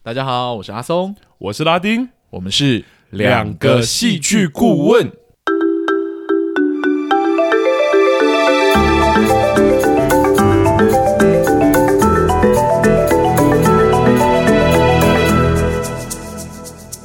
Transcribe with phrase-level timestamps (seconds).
[0.00, 5.12] 大家好，我是阿松，我是拉丁，我们是两个戏剧顾问。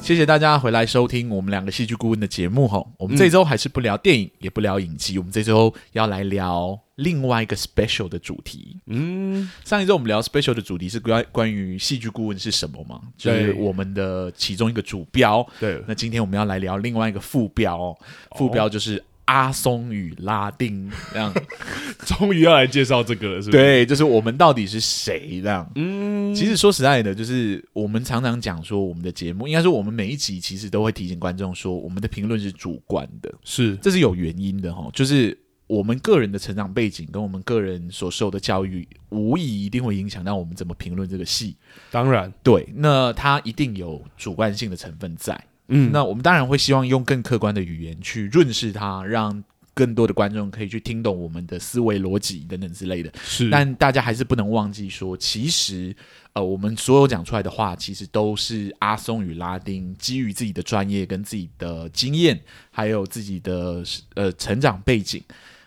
[0.02, 2.86] 谢谢大家回来收听我们两个戏剧顾问的节目哈。
[3.00, 8.78] 我们这周还是不聊电影，也不聊影集，我们这周要来聊另外一个 special 的主题。
[8.88, 13.02] 嗯，上一周我们聊 special 的主题是关关于戏剧顾问是什么嘛？
[13.18, 15.46] 就是我们的其中一个主标。
[15.60, 17.98] 对，那今天我们要来聊另外一个副标，
[18.36, 19.04] 副标就是。
[19.26, 21.34] 阿松与拉丁这样，
[22.06, 23.64] 终于要来介绍这个了，是不是？
[23.64, 25.72] 对，就是我们到底是谁这样？
[25.76, 34.90] 嗯，其实说实在的，就是我们常常讲说，我们的节目应该说，我们每一集其实都会提醒观众说，我们的评论是主观的，是，这是有原因的哈。
[34.92, 35.36] 就是
[35.68, 41.56] 我们个人的成长背景跟我们个人所受的教育，无疑一定会影响到我们怎么评论这个戏。
[41.90, 45.42] 当然，对，那它一定有主观性的成分在。
[45.70, 53.12] 嗯，那我们当然会希望用更客观的语言去润饰它，让更多的观众可以去听懂我们的思维逻辑等等之类的。
[53.24, 55.96] 是，但大家还是不能忘记说，其实
[56.34, 62.40] 呃，我们所有讲出来的话，其实都是阿松与拉丁基于自己的专业跟自己的经验，
[62.70, 63.82] 还有自己的
[64.16, 65.24] 呃成长背景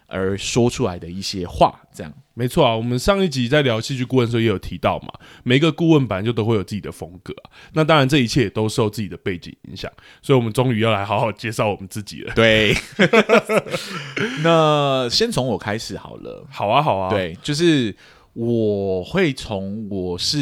[0.06, 2.12] 而说出来的一些话，这样。
[2.34, 5.08] 没错啊，我们上一集在聊戏剧顾问的时候也有提到嘛，
[5.42, 7.50] 每一个顾问本来就都会有自己的风格啊。
[7.72, 9.90] 那当然，这一切也都受自己的背景影响，
[10.20, 12.34] 所以我们终于要来好好介绍我们自己了。
[12.34, 12.74] 对，
[14.44, 16.46] 那先从我开始好了。
[16.50, 17.08] 好啊，好啊。
[17.08, 17.96] 对，就是
[18.34, 20.38] 我会从我是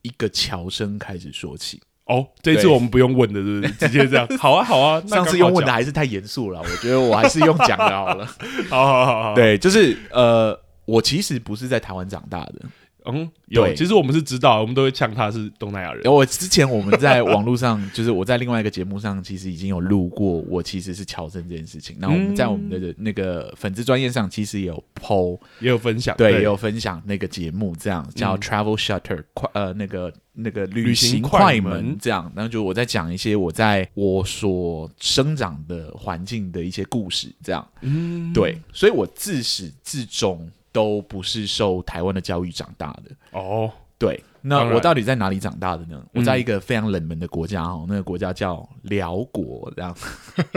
[0.00, 1.82] 一个侨生开始说起。
[2.08, 3.72] 哦，这次我们不用问的，是不是？
[3.74, 4.26] 直接这样。
[4.38, 5.00] 好啊，好啊。
[5.06, 8.26] 上次用问的还是太严肃了，我觉得我还是用讲的好了。
[8.68, 9.34] 好好好好。
[9.34, 10.58] 对，就是呃。
[10.88, 12.62] 我其实不是在台湾长大的，
[13.06, 16.12] 嗯，有，对其实我们是知道，我们都会呛他是东南亚人。
[16.12, 21.96] 我之前我们在网络上， 就是我在另外一个节目上，其实已经有录过，我其实是乔生这件事情。
[21.98, 32.30] 那我们在我们的那个粉丝专业上，其实也有 po，也有分享，对，对也有分享那个节目，这样叫 Travel Shutter 快，呃，那个那个旅行快门这样。
[32.36, 40.46] 然后就我在讲一些我在我所生长的环境的一些故事，这样，嗯，对，所以我自始至终。
[40.78, 43.68] 都不是受台湾的教育长大的哦，
[43.98, 46.00] 对，那我到底在哪里长大的呢？
[46.14, 49.92] 我在一个非常冷门的国家哦，那个国家叫辽国，这样，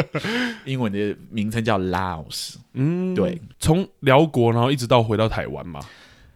[0.63, 2.57] 英文的名称叫 Laos。
[2.73, 5.79] 嗯，对，从辽国然后一直到回到台湾嘛？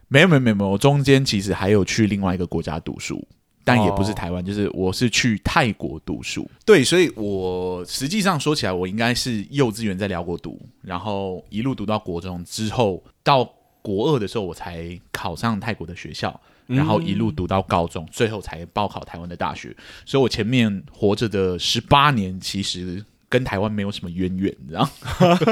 [0.08, 3.24] 没有没有没有没有，我中间其实还有去另外一个国家读书，
[3.62, 6.50] 但也不是台湾，就是我是去泰国读书。
[6.64, 13.48] 对，所以我实际上说起来，我应该是幼稚园在辽国读，然后一路读到国中之后到。
[13.86, 19.72] 国二的时候，我才考上泰国的学校，然后一路读到高中，最后才报考台湾的大学。
[20.04, 24.88] 所以，我前面活着的十八年，其实跟台湾没有什么渊源，你知道？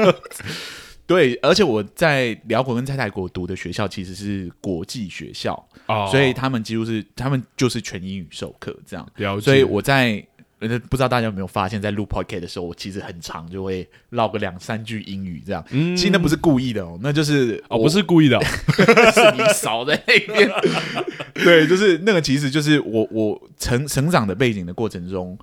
[1.07, 5.53] 对，而且我在寮国跟在泰国读的学校其实是国际学校，
[5.85, 9.07] 哦，所以他们几乎是他们就是全英语授课这样。
[9.39, 10.21] 所以我在。
[10.57, 15.63] 不知道大家有没有发现，在录 podcast 的时候，我其实很长就会唠个两三句英语，这样。
[15.71, 18.43] 嗯，其实那不是故意的哦，那就是哦，不是故意的，哦
[19.11, 20.49] 是你少在那边。
[21.35, 25.37] 对，就是那个，其实就是我我成成长的背景的过程中，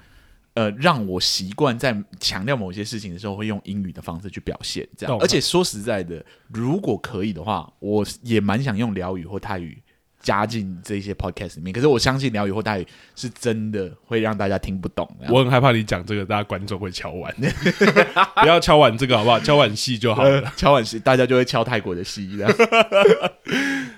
[0.54, 5.18] 呃，让我习惯在强调某些事情的时候，会用英语的方式去表现，这样。
[5.20, 9.81] 而且说实在的，如果可以的话，我也蛮想用辽语或泰语。
[10.22, 15.08] 加进这些 podcast 里面，可是我相信寮语或大语是真的会让大家听不懂。
[15.28, 17.34] 我很害怕你讲这个，大家观众会敲碗，
[18.40, 19.40] 不要敲碗这个好不好？
[19.40, 22.54] 敲碗戏就好了，呃、 敲碗戏大家就会敲泰国的戏这样。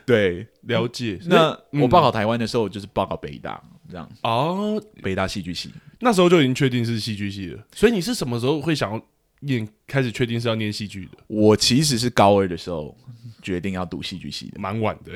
[0.07, 1.19] 对，了解。
[1.27, 4.11] 那我报考台湾的时候，我就是报考北大这样。
[4.23, 7.63] 哦，北大戏剧系，那时候就已经确定是戏剧系了。
[7.73, 9.01] 所以你是什么时候会想要
[9.41, 9.67] 念？
[9.87, 11.19] 开始确定是要念戏剧的？
[11.27, 12.97] 我其实是高二的时候
[13.43, 15.13] 决定要读戏剧系的，蛮晚的。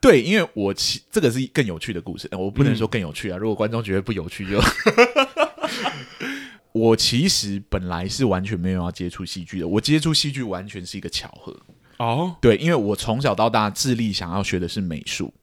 [0.00, 3.36] 对，因为我其这个是更有趣的故事，我不能说更有趣啊。
[3.36, 4.66] 嗯、如果观众觉得不有趣就，就
[6.72, 9.66] 我其实本来是完全没有要接触戏剧的。
[9.66, 11.56] 我接触戏剧完全是一个巧合
[11.96, 12.36] 哦。
[12.40, 15.34] 对，因为我从小到大致力想要学的是美术，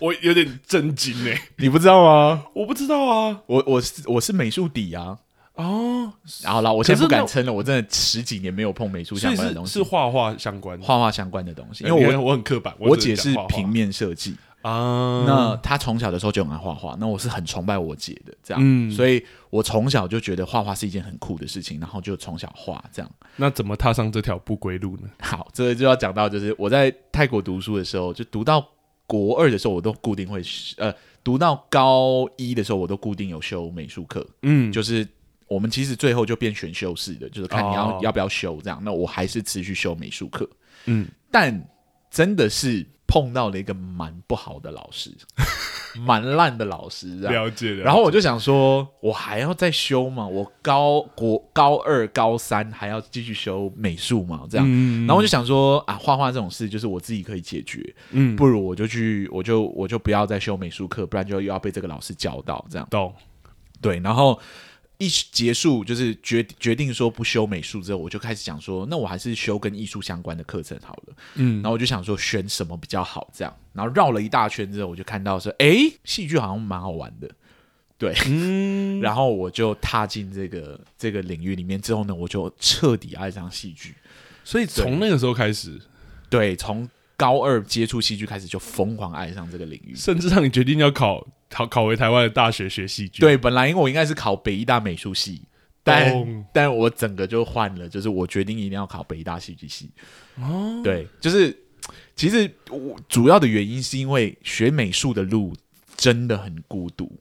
[0.00, 1.34] 我有点震惊呢。
[1.56, 2.44] 你不知道吗？
[2.54, 5.18] 我不知道啊，我我是我是美术底啊。
[5.60, 6.12] 哦，
[6.44, 11.84] 好了，我现在不敢称了，我真的十几年没有碰美术相关的东西，是画画相关、画画相关的东西。
[11.84, 23.10] 因为我我很刻板，我姐是平面设计啊，那她从小的时候就很爱画画，那我是很崇拜我姐的，这样，所以我从小就觉得画画是一件很酷的事情，然后就从小画这样。
[23.36, 25.08] 那怎么踏上这条不归路呢？
[25.20, 28.66] 好，这个就要讲到，就是我在泰国读书的时候，就读到
[29.06, 30.42] 国二的时候，我都固定会
[30.76, 34.26] 呃，读到高一的时候，我都固定有修美术课。
[34.42, 35.06] 嗯，就是
[35.50, 38.80] 我们其实最后就变选修式的，就是看你要、哦、要不要修这样。
[38.82, 40.48] 那我还是持续修美术课。
[40.86, 41.68] 嗯，但
[42.10, 42.86] 真的是。
[43.12, 45.10] 碰到了一个蛮不好的老师，
[46.06, 47.82] 蛮烂的老师，了解的。
[47.82, 50.24] 然后我就想说，我还要再修吗？
[50.28, 54.46] 我高国高二、高三还要继续修美术吗？
[54.48, 62.86] 这样，嗯、然后我就想说啊，画画这种事就是我自己可以解决，嗯，不如我就去，我就我就不要再修美术课，不然就又要被这个老师教到这样。
[62.88, 63.12] 懂，
[63.80, 64.40] 对，然后。
[65.00, 71.14] 一结束就是决决定说不修美术之后，我就开始想说，那我还是修跟艺术相关的课程好了。
[71.36, 77.30] 嗯，然后我就想说选什么比较好，这样，然后绕了一大圈之后，我就看到说，哎，戏剧好像蛮好玩的，
[77.96, 83.94] 对，嗯， 然后我就踏进这个这个领域里面之后呢，我就彻底爱上戏剧，
[84.44, 85.80] 所以从那个时候开始，
[86.28, 86.86] 对，从
[87.16, 91.26] 高二接触戏剧开始就疯狂爱上这个领域，甚至让你决定要考。
[91.50, 95.42] 考考回台湾的大学学戏剧，对，本来因为我应该是考北医大美术系，
[95.82, 96.26] 但、oh.
[96.54, 99.90] 但我整个就换了，就是我决定一定要考北医大戏剧系。
[100.36, 100.84] 哦，oh.
[100.84, 101.54] 对，就是
[102.14, 105.52] 其实我主要的原因是因为学美术的路
[105.96, 107.12] 真的很孤独。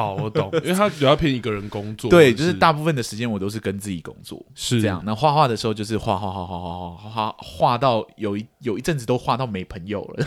[0.00, 5.02] 哦，我懂，因为他主要偏一个人工作，对，就是大部分的时间我都是跟自己工作，是这样。
[5.04, 10.26] 那画画的时候就是画画画画画画画画到有一有一阵子都画到没朋友了，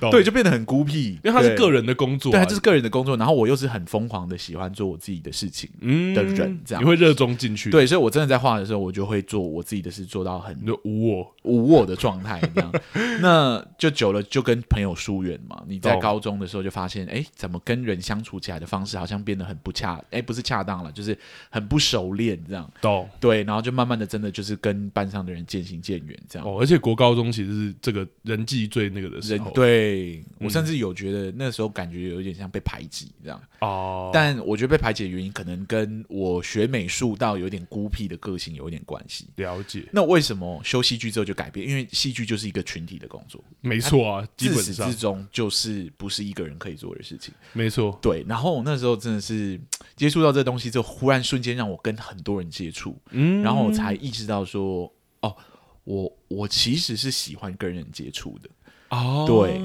[0.10, 3.16] 对，就变得很孤僻，因为他是个人的工作，对，他就是个人的工作。
[3.16, 5.68] 然后我又是很疯狂的喜欢做我自己的事情
[6.14, 12.72] 的人，这样你会热衷进去，对，所以我真的在画的时候，我就会做我自己的事，做到很无我无我的状态，这样。
[13.20, 15.62] 那就久了就跟朋友疏远嘛。
[15.68, 21.16] 你在高中的时候就发现，哎，怎么跟人相处起来的方式好像变得很不恰，哎，不是恰当了，就是
[21.48, 22.68] 很不熟练这样。
[22.80, 26.48] 懂对，然后就慢慢的真的就是跟班上的人渐行渐远这样。
[26.48, 29.52] 哦，而且国高中其实是这个人际最那个的时候。
[29.52, 33.40] 对，嗯、我甚至有觉得那时候感觉有一点像被排挤这样。
[33.60, 34.10] 哦。
[34.12, 39.28] 但我觉得被排挤的原因可能跟我学美术到有点孤僻的个性有一点关系。
[39.36, 39.86] 了解。
[39.92, 41.68] 那为什么修戏剧之后就改变？
[41.68, 43.42] 因为戏剧就是一个群体的工作。
[43.60, 47.32] 没错啊，自始至终就是不是一个人可以做的事情。
[47.62, 47.96] 没错。
[48.02, 49.60] 对，然后我那时候真的是
[49.94, 55.36] 接触到这东西之后，忽然瞬间让我跟很多人接触，嗯，然后我才意识到说，哦，
[55.84, 58.50] 我我其实是喜欢跟人接触的，
[58.90, 59.62] 哦，对，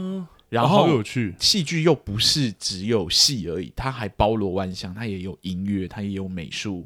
[0.49, 6.85] 然后好有趣，戏剧又不是只有戏而已，它还包罗万象，它也有音乐，它也有美术。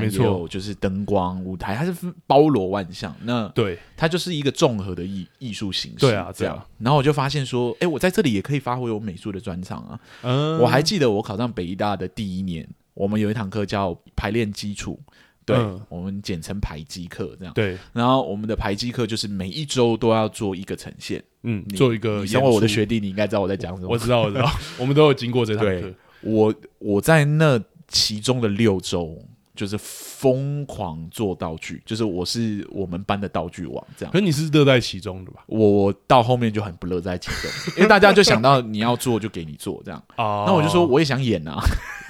[0.00, 1.94] 没错，就是灯光舞台，它是
[2.26, 3.14] 包罗万象。
[3.22, 5.98] 那对，它就是一个综合的艺艺术形式。
[5.98, 6.60] 对啊，这样。
[6.78, 10.00] 然后我就发现说，哎，我在这里也可以发挥我美术的专长啊。
[10.22, 15.00] 嗯，我还记得我考上北医大的第一年，我们有一堂课叫排练基础，
[15.44, 15.56] 对，
[15.88, 17.54] 我们简称排基课，这样。
[17.54, 17.76] 对。
[17.92, 21.22] 然后我们的排基课就是每一周都要做一个呈现。
[21.42, 22.24] 嗯，做一个。
[22.26, 23.88] 因为我的学弟，你应该知道我在讲什么。
[23.88, 25.94] 我知道，我知道，我们都有经过这堂课。
[26.22, 29.22] 我我在那其中的六周。
[29.54, 34.12] 就是疯狂做道具，就是我是我们班的道具王，这样。
[34.12, 35.44] 可是你是乐在其中的吧？
[35.46, 40.02] 我到后面就很不乐在其中，因为大家就想到你要做就给你做这样。
[40.16, 41.62] 哦，那我就说我也想演啊，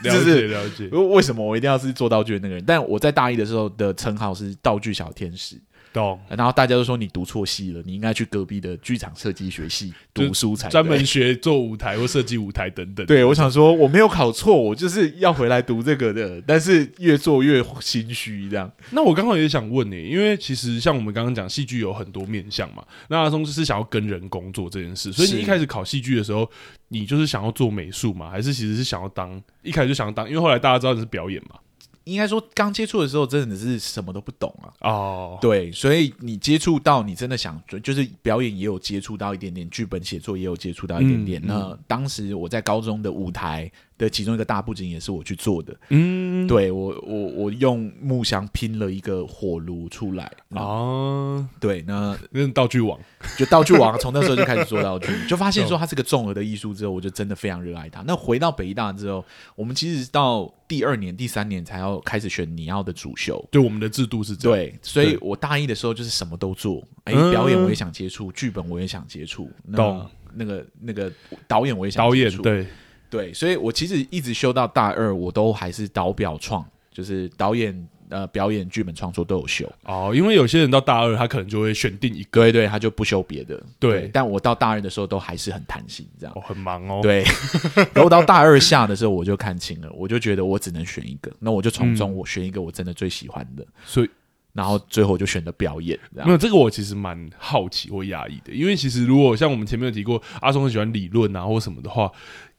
[0.02, 0.88] 了解 了解。
[0.88, 2.64] 为什么我一定要是做道具的那个人？
[2.66, 5.60] 但我在大一的时候的称号是道具小天使。
[5.94, 13.06] 懂，然后大家都说你读错系了，你应该去隔壁的剧场设计学系读书才专门学做舞台或设计舞台等等。
[13.06, 18.70] 对，我想说我没有考错，我就是要回来读这个的，但是越做越心虚这样。
[18.90, 26.50] 那我刚好也想问你，因为其实像我们刚刚讲戏剧有很多面向嘛，那阿松就是想要跟人工作这件事，所以你一开始考戏剧的时候，
[26.88, 30.28] 你就是想要做美术嘛，还是其实是想要当一开始就想要当？
[30.28, 31.56] 因为后来大家知道你是表演嘛。
[32.04, 34.68] 应该说，刚接触的时候真的是什么都不懂啊。
[34.80, 41.42] 哦，对，所以你接触到，你真的想，就是表演也有接触到一点点，剧本写作也有接触到一点点。
[41.44, 52.98] 嗯，那当时我在高中的舞台的其中一个大布景也是我去做的，嗯，对我我我用木箱拼了一个火炉出来哦，对，那 那道具王。
[53.38, 58.02] 就道具王，从那时候就开始做道具， 就发现说它是个综合的艺术之后，我就真的非常热爱它。
[58.06, 59.24] 那回到北艺大之后，
[59.54, 71.10] 我们其实到第二年、第三年才要开始选你要的主修，对，我们的制度是这样，对，所以我大一的时候就是什么都做，哎，表演我也想接触，剧本我也想接触，那那个那个
[71.48, 72.66] 导演我也想导演，对。
[73.14, 80.12] 对，所以我其实一直修到大二，我都还是导表创，就是导演呃表演剧本创作都有修哦。
[80.12, 83.54] 因为有些人到大二，他可能就会选定一个，对对，他就不修别的。
[83.78, 86.32] 对，对，但我到大二的时候都还是很弹性，这样。
[86.36, 87.00] 哦，很忙哦。
[87.02, 87.22] 对，
[87.94, 93.64] 然后到大二下的时候，我就看清了，我就觉得我只能选一个，那我就从中我选一个我真的最喜欢的。
[93.86, 94.10] 所以
[94.52, 95.98] 然后最后就选择表演。
[96.12, 102.08] 没有这个，我其实蛮好奇或讶异的，因为其实如果像我们前面有提过，阿松很喜欢理论啊或什么的话，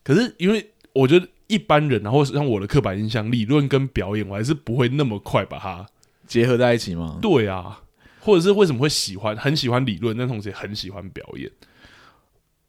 [0.05, 5.85] 可是因为我觉得一般人然后像我的刻板印象，理论跟表演，我还是不会那么快把它
[6.27, 7.17] 结合在一起吗？
[7.21, 7.81] 对啊，
[8.19, 11.51] 或者是为什么会喜欢很喜欢理论，但同时也很喜欢表演？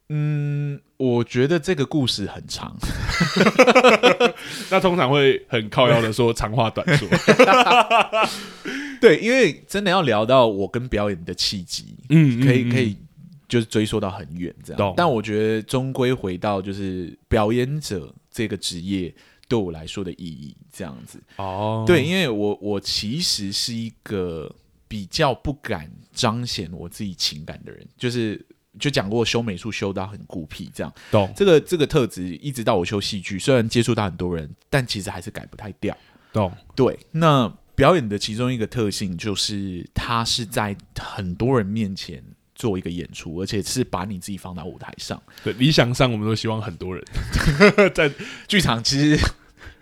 [0.09, 2.77] 嗯，我觉得这个故事很长，
[4.71, 7.09] 那通常会很靠腰的说长话短说。
[9.01, 12.97] 对，因为真的要聊到我跟表演的契机，嗯，可以可以
[13.49, 14.95] 就是追溯到很远这样。
[14.97, 19.15] 但我觉得终归回到就是表演者这个职业
[19.49, 21.23] 对我来说的意义这样子。
[21.37, 24.55] 哦，对，因为我我其实是一个
[24.89, 28.45] 比较不敢彰显我自己情感的人，就是。
[28.79, 30.93] 就讲过修美术修到很孤僻，这样。
[31.11, 35.97] 懂这个这个特质，一直到我修戏剧，虽然接触到很多人，但其实还是改不太掉。
[36.31, 36.99] 懂对。
[37.11, 42.23] 那表演的其中一个特性就是，它是在很多人面前
[42.57, 45.23] 做一个演出，而且是把你自己放到舞台上。
[45.45, 47.05] 对，理想上我们都希望很多人
[47.95, 48.11] 在
[48.49, 48.83] 剧场。
[48.83, 49.17] 其实，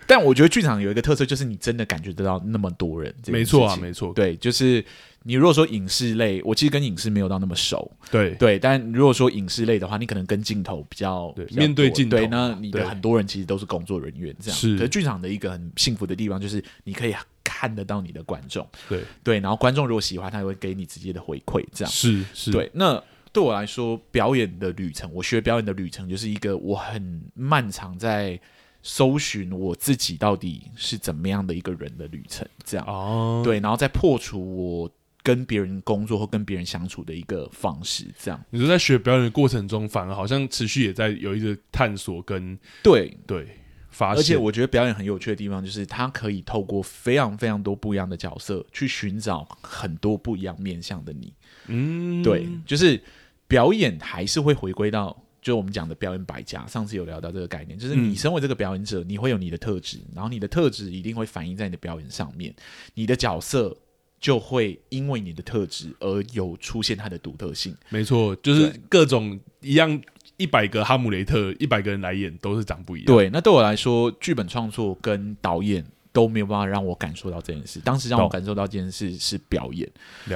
[0.05, 3.11] 但我觉得剧场有一个特色，就是你真的感觉得到那么多人。
[3.25, 4.13] 没错啊，没错。
[4.13, 4.85] 对，就是。
[5.27, 8.59] 你如果说影视类，我其实跟影视没有到那么熟，对对。
[8.59, 14.59] 但如果说影视类的话，你可能跟镜头比较，面对镜头，对，那你的很多人其实都是工作人员，这样。
[14.59, 14.77] 是。
[14.77, 17.15] 可是剧场的一个很幸福的地方，就是你可以
[17.55, 19.39] 看得到你的观众，对对。
[19.39, 21.91] 然后观众如果喜欢，他会给你直接的回馈，这样。
[21.91, 22.51] 是是。
[22.51, 28.37] 对，那对我来说，表演的旅程，我学表演的旅程，就是一个我很漫长在
[28.83, 32.85] 搜寻我自己到底是怎么样的一个人的旅程，这样。
[32.85, 33.41] 哦。
[33.45, 34.91] 对，然后再破除我。
[35.25, 38.39] 跟别人工作或跟别人相处的一个方式，这样。
[38.51, 43.57] 你说在学表演的过程中，反而好像持续也在有一个探索跟对对
[43.95, 44.19] 发现。
[44.19, 51.33] 而且我觉得表演很有趣的地方，就是它可以透过非常非常多不一样的角色，去寻找很多不一样面向的你。
[51.67, 53.01] 嗯，对，就是
[53.47, 56.67] 表演还是会回归到，就我们讲的表演百家。
[56.67, 62.53] 上次有聊到这个概念，就是你身为这个表演者，你会有你的特质，然后你的特质一定会反映在你的表演上面，
[62.93, 63.77] 你的角色。
[64.17, 67.75] 就会因为你的特质而有出现它的独特性。
[67.89, 70.01] 没错，就是各种一样，
[70.37, 73.05] 一百个哈姆雷特，一百个人来演都是长不一样。
[73.07, 77.79] 对，那对我来说，剧本创作跟导演都没有办法让我感受到这件事。
[77.79, 79.89] 当时让我感受到这件事是表演，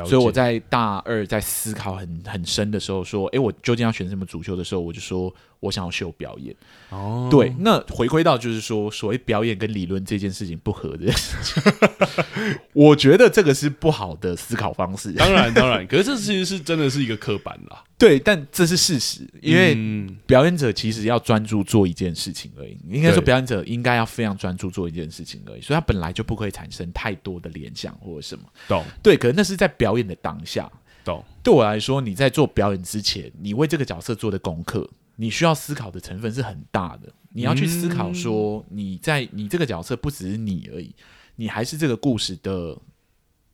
[0.06, 6.56] 所以我在大二在思考很很深的时候，说：“哎，我究竟要选什么主修的时候，我就说。”我想要秀表演，
[6.90, 11.64] 哦，对，那回归到就是说，所谓表演跟理论这件事情不合的事情，
[12.74, 15.12] 我觉得这个是不好的思考方式。
[15.14, 17.84] 当然，当然，可是这其实是真的是一个刻板啦。
[18.00, 19.76] 对，但这是事实，因为
[20.26, 22.78] 表演者其实要专注做一件事情而已。
[22.90, 28.46] 应该说，表演者应该要非常专注做一件事情而已，所以他本来就不可以产生太多的联想或者什么。
[28.70, 28.86] 懂？
[29.04, 30.72] 对，可是那是在表演的当下。
[31.04, 31.22] 懂？
[31.44, 34.90] 对我来说，你在做表演之前，你为这个角色做的功课。
[35.22, 40.96] 你需要思考的成分是很大的，你要去思考说，你在你这个角色不只是你而已，
[41.36, 42.78] 你还是这个故事的，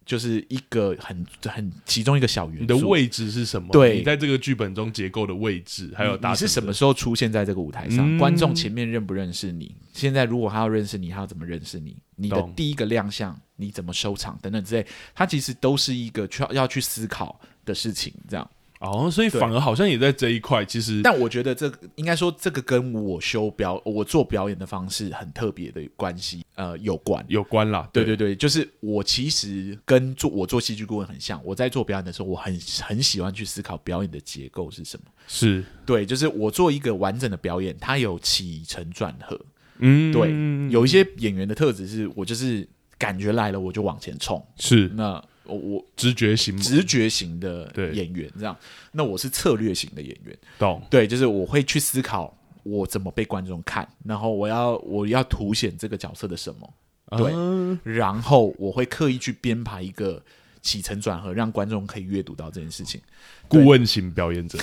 [0.06, 2.62] 就是一个很很其中一个小元素。
[2.62, 3.70] 你的位置是什么？
[3.72, 8.16] 对，你在这个剧本中结构的位置，还有你是什么时候出现在这个舞台上？
[8.20, 9.76] 观众前面认不认识你？
[9.92, 11.98] 现在如果他要认识你，他要怎么认识你？
[12.16, 14.38] 你的第一个亮相，你怎么收场？
[14.40, 18.48] 等等之类，它其实都是一个需要要去思考的事情，这样。
[18.80, 27.90] 哦，所以反而好像也在这一块，其实，但我觉得这应该说这个跟我修表，我做表演的方式很特别的关系，呃，有关，有关啦。
[27.94, 35.06] 对对对，就是我其实跟做我做戏剧顾问很像，我在做表演的时候，我很很喜欢去思考表演的结构是什么。
[35.26, 39.40] 是对，就是我做一个完整的表演，它有起承转合。
[39.80, 40.30] 嗯，对，
[40.70, 42.68] 有一些演员的特质是我就是
[42.98, 44.46] 感觉来了我就往前冲。
[44.58, 45.24] 是那。
[45.46, 48.58] 我我直觉型直觉型的演员这样，
[48.92, 50.82] 那我是策略型的演员，懂？
[50.90, 56.74] 对，就是我会去思考我怎么被观众看，然后我要我要凸显这个角色的什么，
[57.18, 60.22] 对，啊、然后我会刻意去编排一个
[60.62, 63.00] 起承转合，让观众可以阅读到这件事情。
[63.48, 64.58] 顾问型表演者，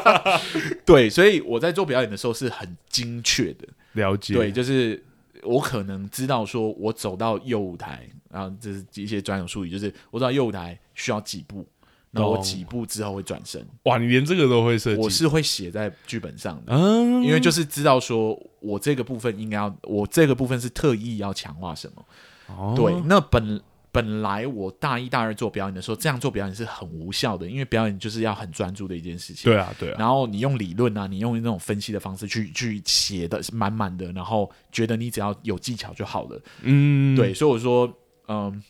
[0.86, 3.68] 对，所以我在做表演的时候是很精确的。
[3.92, 5.02] 了解，对，就是
[5.44, 8.08] 我可能知道说我走到右舞台。
[8.32, 11.66] 然后这是一些专有术语，就是我走到右舞台需要几步，
[12.12, 13.60] 然后我几步之后会转身。
[13.82, 15.02] 哇，你连这个都会设计？
[15.02, 22.06] 我是会写在剧本上的，嗯，因为就是知道说我这个部分应该要，我这个部分是特意要强化什么。
[22.56, 23.60] 哦，对，那本。
[23.92, 29.50] 本来我大一、大二做表演的时候，这样做表演是很无效的，因为表演就是要很专注的一件事情。
[29.50, 29.96] 对啊，对啊。
[29.98, 36.40] 然后你用理论啊，你用那种分析的方式去去写的是满满的，然后觉得你只要有技巧就好了。
[36.62, 37.34] 嗯，对。
[37.34, 37.92] 所以我说，
[38.28, 38.62] 嗯，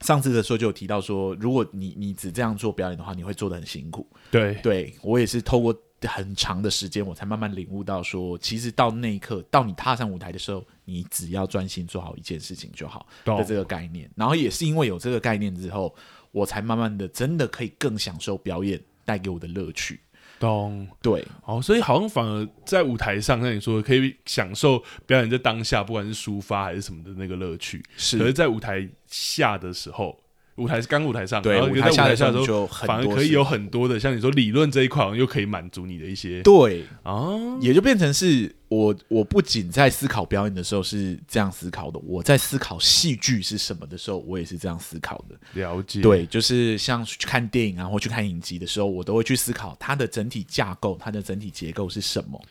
[0.00, 4.06] 上次的时候就有提到说，如果你你只这样做表演的话，你会做的很辛苦。
[4.30, 5.74] 对，对我也是透过
[6.06, 14.10] 很长的时间，我才慢慢领悟到说，其实到那一刻，到你踏上舞台的时候，你只要专心做好一件事情就好的这个概念。
[14.16, 15.94] 然后也是因为有这个概念之后，
[16.32, 20.00] 我才慢慢的真的可以更享受表演带给我的乐趣。
[20.40, 27.82] 懂，对，哦，所以好像反而在舞台上，像你说的，可以享受表演在当下，不管是抒发还是什么的那个乐趣。
[27.96, 30.18] 是，可是在舞台下的时候，
[30.56, 38.54] 舞台是刚舞台上，对，然后舞台下的时候就反而可以有很多的，像你说理论这一块，又可以满足你的一些，对啊，也就变成是。
[38.66, 45.36] 我我不仅在思考表演的时候是这样思考的，我在思考戏剧是什么的时候，我也是这样思考的。
[45.52, 52.42] 了解，对，就是像去看电影啊，或去看影集的时候，我都会去思考它的整体架构，它的整体结构是什么。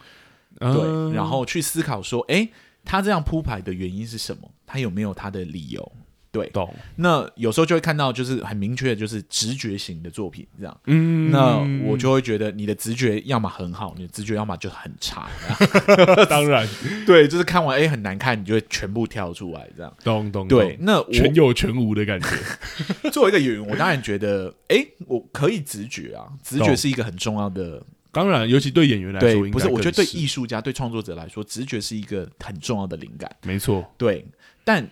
[0.61, 2.47] 嗯、对，然后去思考说，哎，
[2.85, 4.49] 他这样铺排的原因是什么？
[4.65, 5.91] 他有没有他的理由？
[6.33, 6.73] 对，懂。
[6.95, 10.81] 那有时候就会看到，就是很明确的，就是直觉型的作品这样。
[10.87, 15.29] 嗯，那我就会觉得你的直觉要么很好，你的直觉要么就很差。
[16.27, 16.67] 当然，
[17.05, 19.95] 对，就是看完哎很难看，你就会全部跳出来这样。
[20.03, 20.47] 懂懂。
[20.47, 22.27] 对，那全有全无的感觉。
[23.13, 27.79] 作为一个演员，我当然觉得，哎，我可以直觉啊，直觉是一个很重要的。
[28.11, 33.29] 当然，尤其对演员来说，不是，我觉得对艺术家、对创作者来说，直觉是一个很重要的灵感。
[33.43, 34.25] 没错，对，
[34.63, 34.89] 但。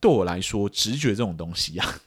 [0.00, 2.00] 对我来说，直觉这种东西啊，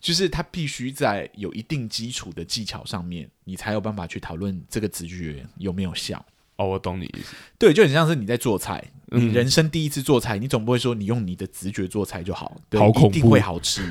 [0.00, 6.24] 就是它必须在有一定基础的技巧上面，你才有办法去讨论这个直觉有没有效。
[6.56, 7.34] 哦，我懂你意思。
[7.58, 13.82] 对，就很像是你在做菜，你人生第一次做菜，嗯、你总不会说你用你的直觉做菜就好，对，好一定会好吃。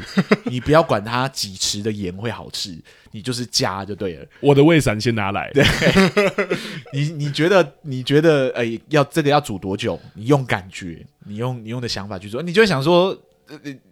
[0.46, 2.79] 你不要管它几匙的盐会好吃，
[3.12, 4.25] 你就是加就对了。
[4.39, 5.51] 我的胃散先拿来。
[5.53, 5.65] 对，
[6.93, 10.00] 你你觉得你觉得哎、欸，要这个要煮多久？
[10.13, 13.20] 你用感觉，你用你用的想法去做，你就会想说。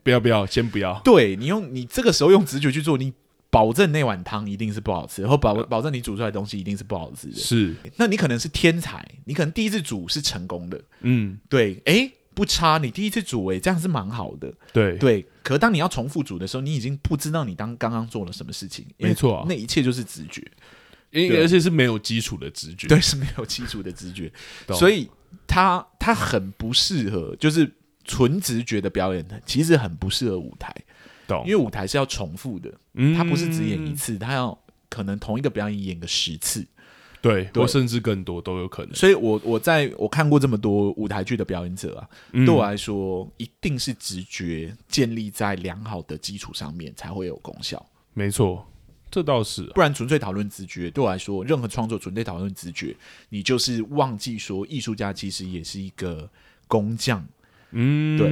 [0.04, 1.00] 不要不要，先不要。
[1.04, 3.14] 对，你用你这个时候用直觉去做，你
[3.50, 7.36] 保证那碗汤一定是不好吃，然后保保证你煮出来的东西一定是不好吃的。
[7.36, 10.80] 是，那你可能是天才，你可能第一次煮是成功的。
[11.02, 14.54] 嗯，对，哎，不差，你第一次煮，哎，这样是蛮好的。
[14.72, 18.86] 对对，可当你要重复煮的时候，你已经不知道你当刚刚做了什么事情。
[18.98, 20.44] 没错啊，那一切就是直觉，
[21.10, 22.88] 因而且是没有基础的直觉。
[22.88, 24.32] 对，是没有基础的直觉，
[24.76, 25.10] 所以
[25.48, 27.74] 它它很不适合，就是。
[28.10, 30.76] 纯直觉的表演其实很不适合舞台，
[31.28, 31.44] 懂？
[31.46, 34.58] 因为舞台是要重复的，嗯，它不是只演一次，它要
[34.90, 36.66] 可能同一个表演演个十次，
[37.22, 38.96] 对，或甚至更多都有可能。
[38.96, 47.86] 所以我我在我看过这么多舞台剧的表演者啊，嗯，对我来说，一定是直觉建立在良好的基础上面才会有功效。
[48.16, 48.66] 没错，
[49.12, 52.96] 这倒是啊，不然纯粹讨论直觉，对我来说，任何创作纯粹讨论直觉，
[53.30, 56.28] 你就是忘记说艺术家其实也是一个
[56.68, 57.24] 工匠。
[57.72, 58.28] 嗯，对，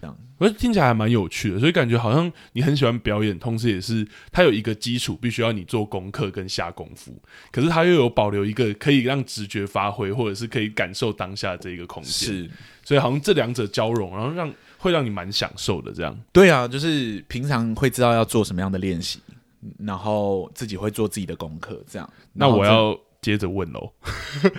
[0.00, 7.16] 这样我觉得听起来还蛮有趣的，所以感觉好像你很喜欢表演，同时也是它有一个基础，必须要你做功课跟下功夫，
[7.52, 12.50] 可是它又有保留一个可以让直觉发挥，或者是可以感受当下这一个空间，是，
[12.84, 16.18] 所以好像这两者交融，然后让会让你蛮享受的这样。
[16.32, 19.20] 对啊，就是平常会知道要做什么样的练习，
[19.78, 22.12] 然后自己会做自己的功课，这样。
[22.32, 22.98] 那我要。
[23.22, 23.92] 接着问喽，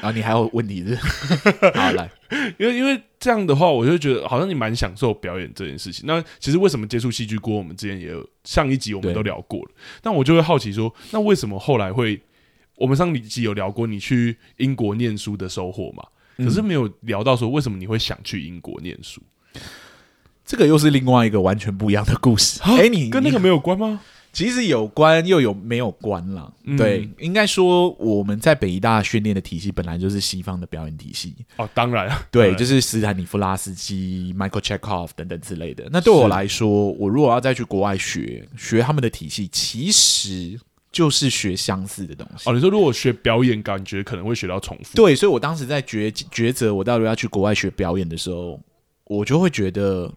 [0.02, 0.96] 啊，你还有问题是？
[1.76, 2.10] 好来，
[2.58, 6.06] 因为因为这样的话，我就觉得好像你蛮享受表演这件事情。
[6.08, 7.56] 那其实为什么接触戏剧锅？
[7.58, 9.72] 我们之前也有上一集我们都聊过了。
[10.02, 12.20] 但我就会好奇说，那为什么后来会？
[12.76, 16.04] 我们上一集有聊过你去英国念书的收获嘛？
[16.38, 19.22] 可是没有聊到说为什么你会想去英国念书？
[20.44, 22.60] 这个又是另外一个完全不一样的故事。
[22.64, 24.02] 哎，你跟那个没有关吗？
[24.34, 35.88] 其实有关又有没有关了，嗯、对，应该说我们在北艺大训练的体系本来就是西方的表演体系哦，当然，对，就是斯坦尼夫拉斯基、Michael Chekhov 等等之类的。
[35.92, 40.60] 那对我来说，我如果要再去国外学学他们的体系，其实
[40.92, 42.50] 就是学相似的东西。
[42.50, 44.96] 哦，你说如果学表演，感觉可能会学到重复。
[44.96, 48.60] 对，所以我当时在抉抉择我到底要去国外学表演的时候，
[49.06, 50.12] 我就会觉得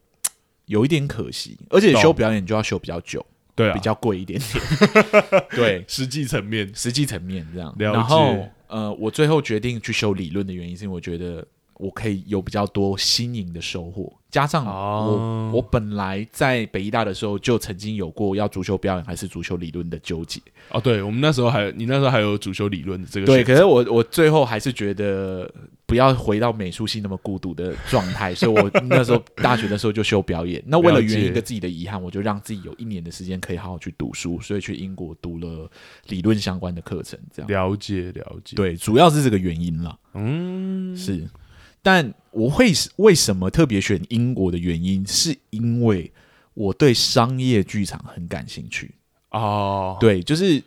[0.65, 3.25] 有一点可惜，而且修表演就要修比较久。
[3.57, 4.65] 对啊，比较贵一点点。
[5.51, 7.75] 对，实际层面，实际层面这样。
[7.79, 11.45] 然后，呃，我最后决定去修理论的原因，是因为我觉得
[11.79, 14.13] 我可以有比较多新颖的收获。
[14.29, 20.41] 加上我，哦、我本来在北医大的时候就曾经有过要足球表演还是足球理论的纠结。
[20.69, 23.25] 哦，对，我们那时候还，你那时候还有足球理论的这个。
[23.25, 25.51] 对，可是我我最后还是觉得
[25.87, 30.63] 不要回到美术系那么孤独的状态，所以我那时候大学的时候就修表演。
[30.67, 35.71] 那为了圆一个自己的遗憾，我就让自己有一年的时间可以好好去读书，所以去英国读了
[36.09, 37.19] 理论相关的课程。
[37.33, 39.97] 这样了解了解，对，主要是这个原因啦。
[40.13, 41.27] 嗯，是。
[41.87, 46.11] 但我会为什么特别选英国的原因，是因为
[46.53, 48.93] 我对商业剧场很感兴趣
[49.31, 49.97] 哦。
[50.01, 50.61] 对，就是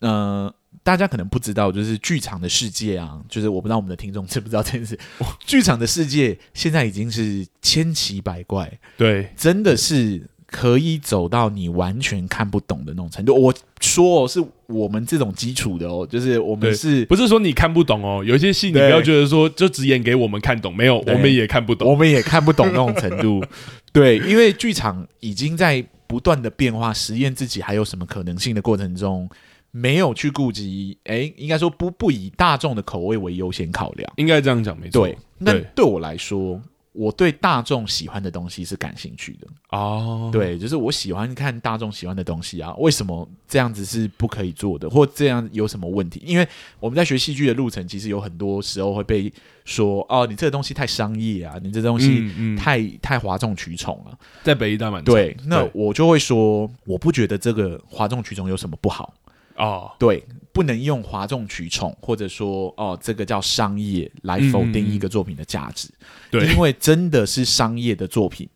[0.00, 4.98] 呃，大家可能不知道，就是剧场的世界啊，就是我不知道我们的听众知不知道这件事。
[5.46, 10.28] 剧场的世界现在已经是千奇百怪，对，真的是。
[10.48, 13.34] 可以走到你完全看不懂的那种程度。
[13.34, 18.22] 我说哦，是我们这种基础的哦，就是我们是不是说你看不懂哦？
[18.24, 23.44] 有一些戏你不要觉得说就只演给我们看懂，没有，我们也看不懂，我们也看不懂那种程度。
[23.92, 29.28] 对，因为剧场已经在不断的变化，实验自己还有什么可能性的过程中，
[29.70, 30.98] 没有去顾及。
[31.04, 35.06] 哎，应该说不不以大众的口味为优先考量，应该这样讲没错。
[35.06, 36.60] 对，那对我来说。
[36.96, 42.74] 我对大众喜欢的东西是感兴趣的哦，对，就是我喜欢看大众喜欢的东西啊。
[42.78, 46.22] 为什么这样子是不可以做的，或这样有什么问题？
[46.24, 46.48] 因为
[46.80, 49.30] 我们在学戏剧的路程，其实有很多时候会被
[49.64, 52.06] 说哦，你这个东西太商业啊，你这东西
[52.56, 54.18] 太、嗯嗯、太哗众取宠了。
[54.42, 59.12] 在北艺大蛮对，那我就会说，我不觉得这个哗众取宠有什么不好
[59.56, 60.24] 哦，对。
[60.52, 65.86] 不能用哗众取宠，或者说哦，这个叫商业来否定一个作品的价值。
[65.98, 68.48] 嗯、对，因为真的是商业的作品，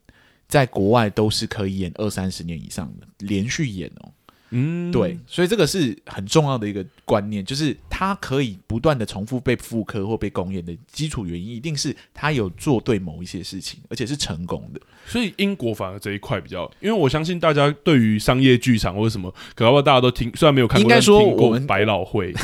[0.48, 4.10] 在国外都是可以演二三十年以上的，连续演哦。
[4.50, 14.80] 嗯，对，所以这个是很重要的一个观念，就是它可以不断的重复被复刻或被公演的基础原因，一定是他有做对某一些事情，而且是成功的。
[15.06, 22.34] 所以英国反而这一块比较，因为我相信大家对于商业剧场或者什么，可能大家都听，虽然没有看过，应该说我们百老汇。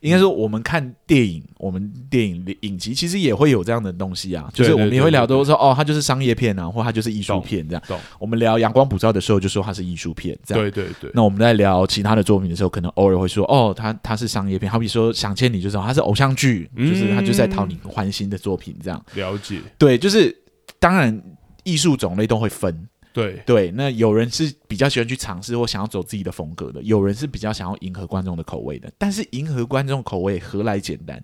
[0.00, 7.82] 应该说，我们看电影，我们电影的影集其实也会有这样的东西啊，就是我们也会聊都说，哦，它就是商业片啊，或它就是艺术片这样。
[8.18, 10.62] 我们聊《阳光普照》的时候，就说它是艺术片，这样。
[10.62, 11.10] 对对对。
[11.14, 19.04] 那我们在聊其他的作品的时候，可能偶尔会说，哦，它它是商业片，好比说《想见你》，就是它是偶像剧，就是它就在讨你欢心的作品这样。
[19.14, 19.58] 了解。
[19.76, 20.32] 对，就是
[20.78, 21.20] 当然
[21.64, 22.86] 艺术种类都会分。
[23.18, 28.88] 对对，那有人是比较喜欢去尝试或想要走自己的风格的，有人是比较想要迎合观众的口味的。
[28.96, 31.20] 但是迎合观众口味何来简单？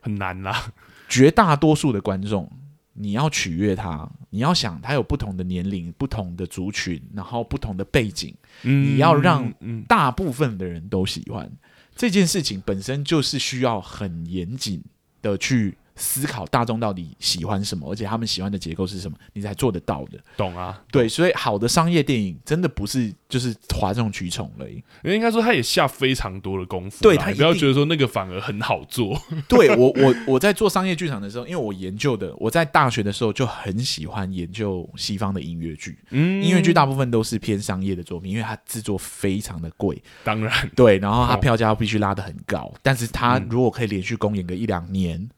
[0.00, 0.72] 很难啦。
[1.08, 2.50] 绝大多数的观众，
[2.94, 9.48] 你要取悦他，你要想他有不同的年龄、不同的族群，然后不同的背景，嗯、你要让
[9.86, 11.56] 大部分的人都喜欢、嗯、
[11.94, 14.82] 这件事情，本身就是需要很严谨
[15.22, 15.76] 的去。
[16.02, 20.18] 思考大众到底喜欢什么，而且他们喜欢的结构是什么，你才做得到的。
[20.36, 20.82] 懂啊？
[20.90, 24.74] 对，所以好的商业电影真的不是就是哗众取宠而已。
[25.04, 27.00] 因为应该说，他也下非常多的功夫。
[27.02, 29.16] 对，他不要觉得说那个反而很好做。
[29.46, 35.96] 对我，我我在做商业剧场的时候，因为我研究的，我在大学的时候就很喜欢研究西方的音乐剧。
[36.10, 40.02] 嗯，音乐剧大部分都是偏商业的作品，因为它制作非常的贵。
[40.24, 45.12] 当然，对，然后它票价必须拉得很高，哦、但是它如果可以连续公演个一两年。
[45.12, 45.30] 嗯，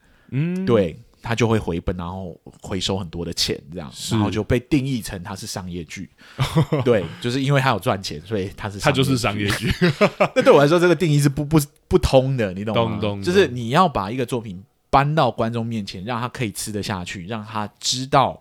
[0.66, 6.10] 对，他就会回本，然后回收很多的钱，这样，然后就被定义成它是商业剧。
[6.84, 9.72] 对，就是因为他有赚钱，所以它是它就是商业剧。
[10.36, 12.82] 那对我来说，这个定义是不不不通的，你懂吗？
[12.82, 13.22] 懂懂懂。
[13.22, 18.40] 就是你要把一个作品搬到观众面前，让他可以吃得下去，让他知道，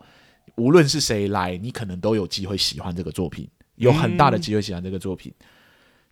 [0.56, 5.34] 无论是谁来，你可能都有机会喜欢这个作品，有很大的机会喜欢这个作品。
[5.40, 5.46] 嗯、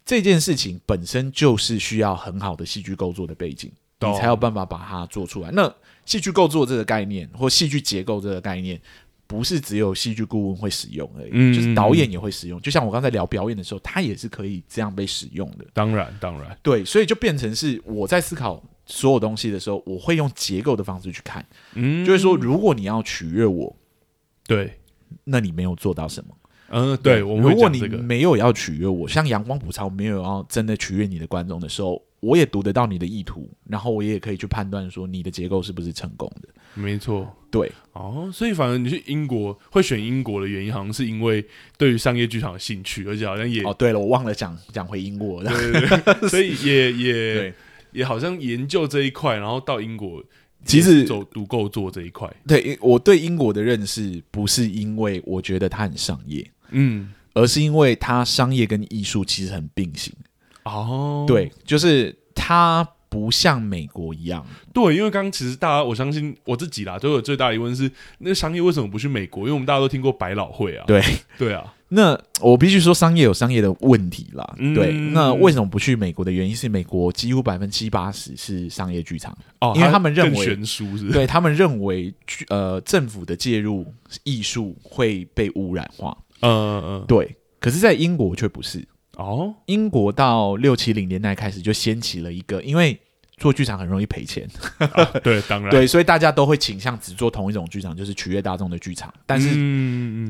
[0.06, 3.72] 这件事情本身就是需要很好的戏剧构作的背景。
[4.02, 5.52] 你才有办法把它做出来。
[5.52, 5.72] 那
[6.06, 8.82] 戏剧构作这个概念，或戏剧结构这个概念，
[9.28, 12.60] 不是只有戏剧顾问会使用而已，嗯，就是导演也会使用。
[12.60, 15.66] 就像我刚才聊表演的时候，它也是可以这样被使用的。
[15.74, 21.46] 当然，当然，对，所以就变成是我在思考所有东西的时候，我会用结构的方式去看。
[21.76, 23.74] 嗯，就是说，如果你要取悦我，
[24.48, 24.80] 对，
[25.24, 26.36] 那你没有做到什么。
[26.70, 32.02] 嗯，对，我们如果你没有要取悦我，像阳光普照没有要真的取悦你的观众的时候。
[32.22, 36.48] 我也读得到你的意图，然后我也可以去判断说你的结构是不是成功的。
[36.74, 41.46] 没错，对，哦，所以反而你去英国会选英国的原因，好像是因为
[41.78, 47.54] 对于商业剧场的兴趣，而且好像也哦，对了，我忘了讲讲回英国，对对对， 所以也也
[47.92, 50.24] 也好像研究这一块，然后到英国
[50.64, 52.32] 其实走独构作这一块。
[52.48, 60.14] 对，我对英国的认识不是因为我觉得它很商业，嗯，而是因为它商业跟艺术其实很并行。
[60.64, 64.46] 哦，对，就是它不像美国一样。
[64.74, 69.42] 对，因为刚刚其实大家，我相信我自己啦，都有最大的疑问是，那个商业为什么不去美国？
[69.42, 70.86] 因为我们大家都听过百老汇啊。
[70.88, 71.02] 对，
[71.38, 71.74] 对啊。
[71.94, 74.56] 那我必须说，商业有商业的问题啦。
[74.60, 82.14] 嗯、对，那为什么不去美国的原因是，美国几乎百分之七八十是商业剧场哦，因为他们认为悬殊是，对他们认为，
[82.48, 83.86] 呃，政府的介入
[84.24, 86.18] 艺术会被污染化。
[86.40, 87.36] 嗯嗯嗯，对。
[87.60, 88.88] 可是，在英国却不是。
[89.24, 93.00] 哦，英国到六七零年代开始就掀起了一个，因为
[93.38, 94.48] 做剧场很容易赔钱。
[94.78, 99.14] 啊，对， 当然对，所以大家都会倾向只做同一种剧场，就是取悦大众的剧场。
[99.26, 99.50] 但是，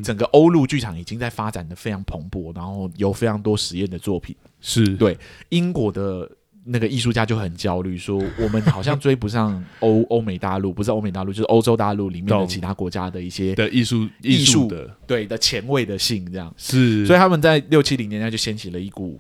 [0.02, 4.36] 整个欧陆剧场已经在发展的非常蓬勃，然后有非常多实验的作品。
[4.62, 5.18] 是对
[5.50, 6.30] 英国的
[6.64, 17.06] 那个艺术家就很焦虑，说我们好像追不上欧欧美大陆，不是欧美大陆，就是欧洲大陆里面的其他国家的一些的艺术艺术的对的前卫的性，这样是。
[17.06, 19.20] 所以他们在六七零年代就掀起了一股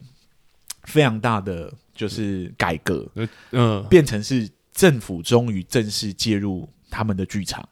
[0.83, 3.09] 非常大的就是改革，
[3.51, 7.67] 嗯，变成是政府终于正式介入他们的剧场，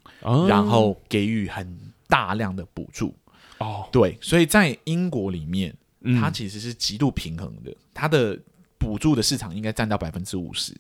[0.47, 1.77] 然后给予很
[2.07, 3.13] 大量的补助。
[3.59, 5.75] 哦，对，所以在英国里面。
[6.17, 8.39] 它其实是极度平衡的，它的
[8.79, 10.73] 补助的市场应该占到百分之五十，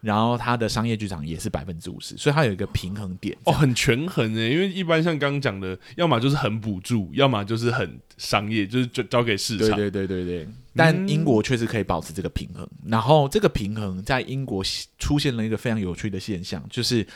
[0.00, 4.52] 然后它的商业剧场也是百分之五十，所以它有一个平衡点哦，很权衡诶。
[4.52, 9.68] 因为一般像刚刚讲的，要么就是很补助，要么就是很商业，就是交交给市场。
[9.78, 10.48] 对对对对对。
[10.76, 14.62] 但英国确实可以保持这个平衡，嗯、然后这个平衡在英国
[14.98, 17.06] 出现了一个非常有趣的现象，就是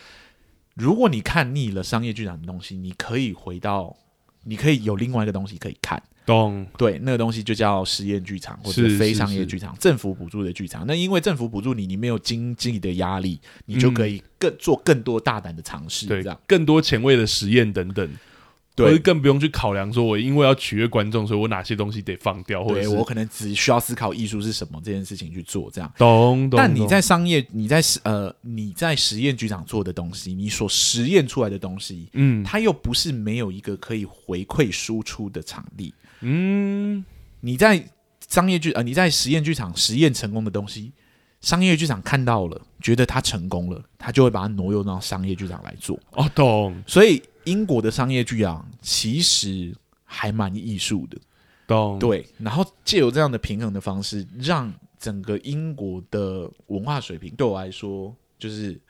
[0.74, 3.96] 如果你看腻了商业剧场的东西，你可以回到，
[4.44, 6.00] 你可以有另外一个东西可以看。
[6.28, 10.84] 懂对，那个东西就叫实验剧场或者非商业剧场，政府补助的剧场。
[10.86, 18.06] 那因为政府补助你，你没有经济的压力，你就可以更做更多大胆的尝试，对，这样更多前卫的实验等等。
[18.76, 25.92] 对，更不用去考量说，我因为要取悦观众，所以我哪些东西得放掉，或者我可能只需要思考艺术是什么这件事情去做这样。
[25.98, 26.56] 懂懂。
[26.56, 35.92] 但你在商业，你在呃你在实验剧场做的东西，你所实验出来的东西，嗯，它又不是没有一个可以回馈输出的场地。
[36.20, 37.04] 嗯，
[37.40, 37.88] 你在
[38.28, 40.92] 商业剧呃，你在实验剧场实验成功的东西，
[41.40, 45.98] 商业剧场看到了，觉得它成功了，他就会把它挪用到商业剧场来做。
[46.12, 46.82] 哦，懂。
[46.86, 51.18] 所以英国的商业剧场其实还蛮艺术的，
[51.66, 51.98] 懂。
[51.98, 58.80] 对，然后借由这样的平衡的方式，让整个英国的文化水平对我来说，就是。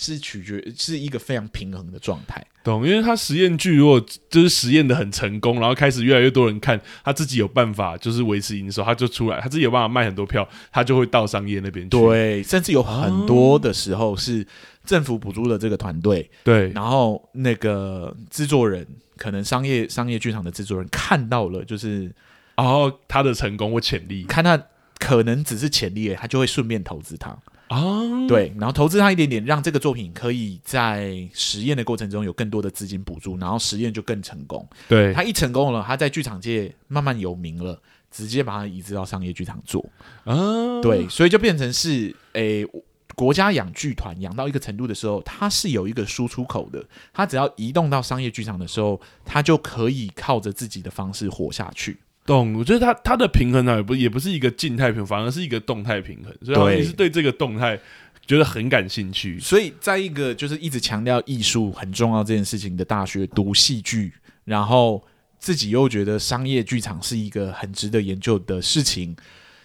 [0.00, 2.86] 是取决是一个非常平衡的状态，懂？
[2.86, 11.90] 因为他实验剧如果就是实验的很成功，然后开始越来越多人看，他自己有办法就是维持营收，他就出来，他自己有办法卖很多票，他就会到商业那边去。
[11.90, 14.46] 对，甚至有很多的时候是
[14.86, 18.86] 政府补助的这个团队，对，然后那个制作人
[19.18, 22.10] 可能商业商业剧场的制作人看到了，就是
[22.56, 24.58] 然后他的成功或潜力，看他
[24.98, 27.36] 可能只是潜力，他就会顺便投资他。
[27.70, 28.28] 啊，oh.
[28.28, 34.68] 对，然后投资他一点点，让这个作品可以在实验的过程中有更多的资金补助，然后实验就更成功。
[34.88, 37.80] 对，他一成功了，他在剧场界慢慢有名了，
[38.10, 39.88] 直接把它移植到商业剧场做。
[40.24, 40.82] 啊，oh.
[40.82, 42.66] 对，所以就变成是，诶，
[43.14, 52.00] 国家养剧团养到一个程度的时候，它是有一个输出口的，它只要移动到商业剧场的时候，它就可以靠着自己的方式活下去。
[52.24, 56.54] 动，我觉得它它的平衡呢，也不也不是一个静态平衡，反而是一个动态平衡。
[56.54, 57.78] 所以你是对这个动态
[58.26, 59.38] 觉得很感兴趣。
[59.40, 64.12] 所以在一个就是一直强调艺术很重要这件事情的大学读戏剧，
[64.44, 65.02] 然后
[65.38, 69.16] 自己又觉得商业剧场是一个很值得研究的事情。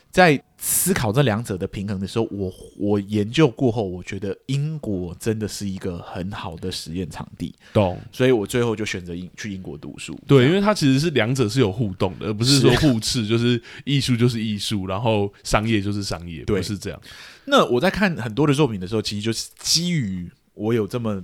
[0.10, 7.54] 在思考这两者的平衡的时候，我我研究过后，我觉得英国真的是一个很好的实验场地。
[7.72, 10.20] 懂，所以我最后就选择英去英国读书。
[10.26, 17.00] 对，因为它其实是两者是有互动的，而不是说互斥，就是艺术就是艺术，然后商业就是商业，对，不是这样。
[17.46, 21.24] 那我在看很多的作品的时候，其实就是基于我有这么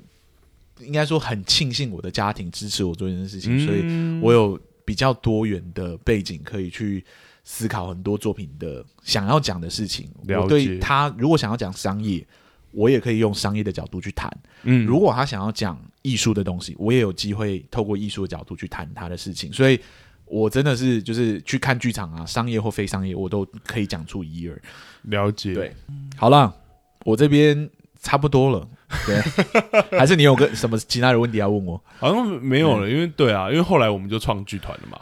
[0.81, 7.03] 应该说很庆幸我的家庭支持我做这件事情，嗯、所以我有比较多元的背景可以去。
[7.53, 12.25] 思考很多作品的想要讲的事情，我对他如果想要讲商业，
[12.71, 14.31] 我也可以用商业的角度去谈。
[14.63, 19.51] 嗯，如果他想要讲艺术的东西，我也有机会透过艺术的角度去谈他的事情。
[19.51, 19.77] 所以，
[20.23, 24.61] 我真的是就是去看剧场啊，商业或非商业，我都可以讲出一二。
[25.01, 25.75] 了解，对，
[26.15, 26.55] 好了，
[27.03, 28.65] 我这边差不多了。
[29.05, 29.19] 对，
[29.97, 31.81] 还是你有个什么其他的问题要问我？
[31.99, 34.99] 好像没有了，因为对啊，因为后来我们就创剧团了嘛。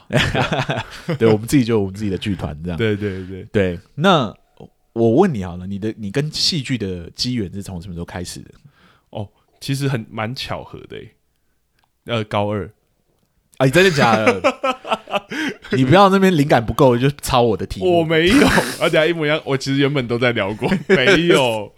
[1.08, 2.78] 对， 对，我们自己就有我们自己的剧团这样。
[2.80, 3.80] 对对对对。
[3.96, 4.34] 那
[4.94, 8.52] 我问你好了，你的你跟戏剧的机缘是从什么时候开始的？
[9.12, 9.28] 哦，
[9.60, 10.98] 其实很蛮巧合的。
[12.06, 12.70] 呃，高二
[13.58, 14.42] 啊，你真的假的？
[15.72, 18.00] 你不要那边灵感不够就抄我的题目。
[18.00, 18.48] 我没有，
[18.82, 19.40] 而且一模一样。
[19.46, 21.72] 我其实原本都在聊过，没有。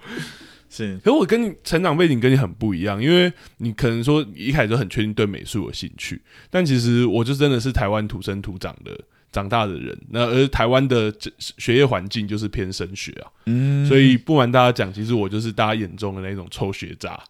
[0.72, 8.98] 是，可是我跟你成长背景跟你很不一样，因为你可能说一开始就很确定对美术有兴趣，但其实我就真的是台湾土生土长的
[9.34, 11.14] 长大的人，那而台湾的
[11.58, 17.22] 学业环境就是偏升学啊，嗯，所以不瞒大家讲，其实我就是大家眼中的那种臭学渣，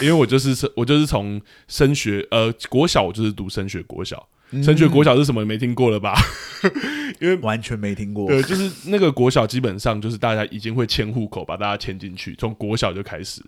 [0.00, 4.28] 因为我就是我就是从升学呃国小我就是读升学国小。
[4.62, 5.44] 升学国小是什么？
[5.44, 6.14] 没听过了吧？
[7.20, 8.26] 因为完全没听过。
[8.26, 13.42] 对，就是那个国小基本上就是大家已经会迁户口，把大家迁进去，从国小就开始。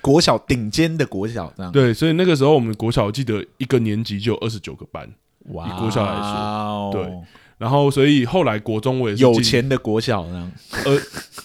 [0.00, 1.70] 国小顶尖的国小这样。
[1.72, 5.08] 对，所以那个时候我们国小我记得一个年级就有二十九个班，
[5.50, 7.12] 哇，以国小来说，对。
[7.58, 10.52] 然后，所以后来国中我也是有钱的国小这样，
[10.84, 10.96] 呃，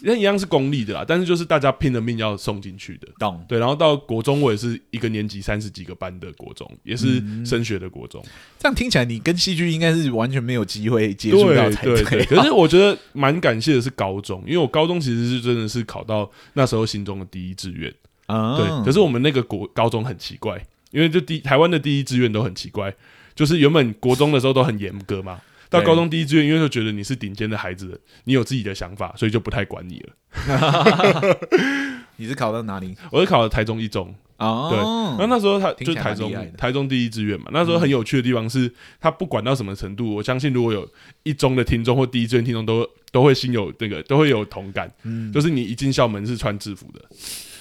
[0.04, 3.44] 那一样是公立的啦，但是就是大家拼了命要送进去的，懂？
[3.48, 8.22] 对，然后到国中我也是一个年级三十几个班的国中，也是升学的国中。
[8.28, 12.26] 嗯、这样听起来，你跟戏剧应该是完全没有机会接触到才对，对，对。
[12.26, 17.92] 可是我觉得蛮感谢的是高中，因为我高中其实是真的是考到那时候心中的第一志愿
[18.28, 18.56] 啊。
[18.56, 22.94] 对，可是我们那个国高中很奇怪，因为就第台湾的第一志愿都很奇怪，
[23.34, 25.42] 就是原本国中的时候都很严格嘛。
[25.74, 31.40] 到高中第一志愿，因为就觉得你是顶尖的孩子，你有自己的想法，所以就不太管你了。
[32.18, 32.96] 你是考到哪里？
[33.12, 34.14] 我是考了台中一中。
[34.38, 34.80] 哦，对。
[35.20, 37.48] 那那时候他就是台中，台中第一志愿嘛。
[37.52, 40.88] 那时候很有趣的地方是，他不管到什么程度，我相信如果有
[41.24, 44.92] 一中的听众或第一志愿听众，都都会心有那个，都会有同感。
[45.04, 47.02] 嗯，就是你一进校门是穿制服的，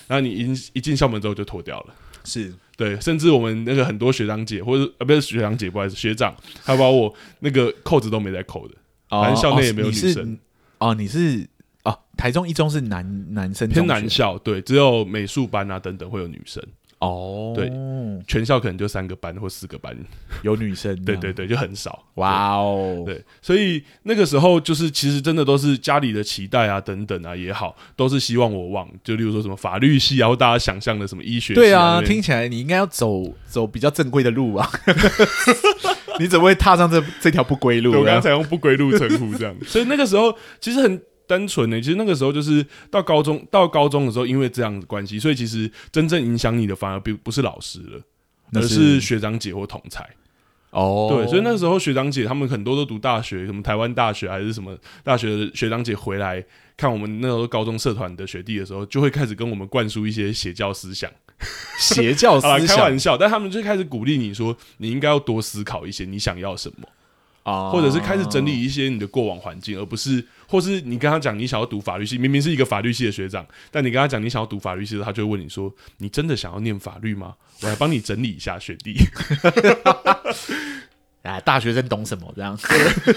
[0.06, 1.94] 然后你一一进校门之后就脱掉了。
[2.24, 2.52] 是。
[2.82, 8.74] 对，甚至我们那个很多学长姐，或者呃不是学长姐，不好意思，学长，他把我那个扣子都没在扣的，
[9.08, 10.36] 反正校内也没有女生。
[10.78, 11.46] 哦，你是
[11.84, 16.60] 哦，台中一中是男男生偏男校，对，只有美术班啊等等会有女生。
[17.02, 17.68] 哦，对，
[18.28, 19.92] 全校可能就三个班或四个班
[20.42, 22.04] 有女生，对对对，就很少。
[22.14, 31.56] 哇哦，对，所以那个时候就是其实真的都是家里的期待啊，等等啊也好，都是希望我往就例如说什么法律系啊，或大家想象的什么医学系啊。
[31.56, 34.70] 对啊，听起来你应该要走走比较正规的路啊，
[36.20, 37.98] 你怎么会踏上这这条不归路？
[37.98, 41.02] 我刚才用不归路称呼这样， 所以那个时候其实很。
[41.32, 48.02] 单纯的，其实那个时候就是到高中，到高中的时候，因为这样的关系，所以其实真正影响你的反而并不是老师了，
[48.52, 50.06] 而是学长姐或同才。
[50.72, 56.44] 哦，对，所以那时候学长姐他们很多都读大学，什么台湾大学还是什么大学的学长姐回来
[56.76, 61.10] 看我们那时候高中社团的学弟的时候，就会开始跟我们灌输一些邪教思想。
[61.80, 66.86] 邪教思想，开玩笑，但他们就开始鼓励你说，你应该要多思考一些，你想要什么。
[67.42, 78.94] 啊，或者是开始整理一些你的过往环境，而不是，或是你跟他讲你想要读法律系，明明是一个法律系的学长，但你跟他讲你想要读法律系的时候，他就会问你说：“你真的想要念法律吗？”我来帮你整理一下，学弟。
[81.22, 82.32] 哎， 大学生懂什么？
[82.36, 82.56] 这样，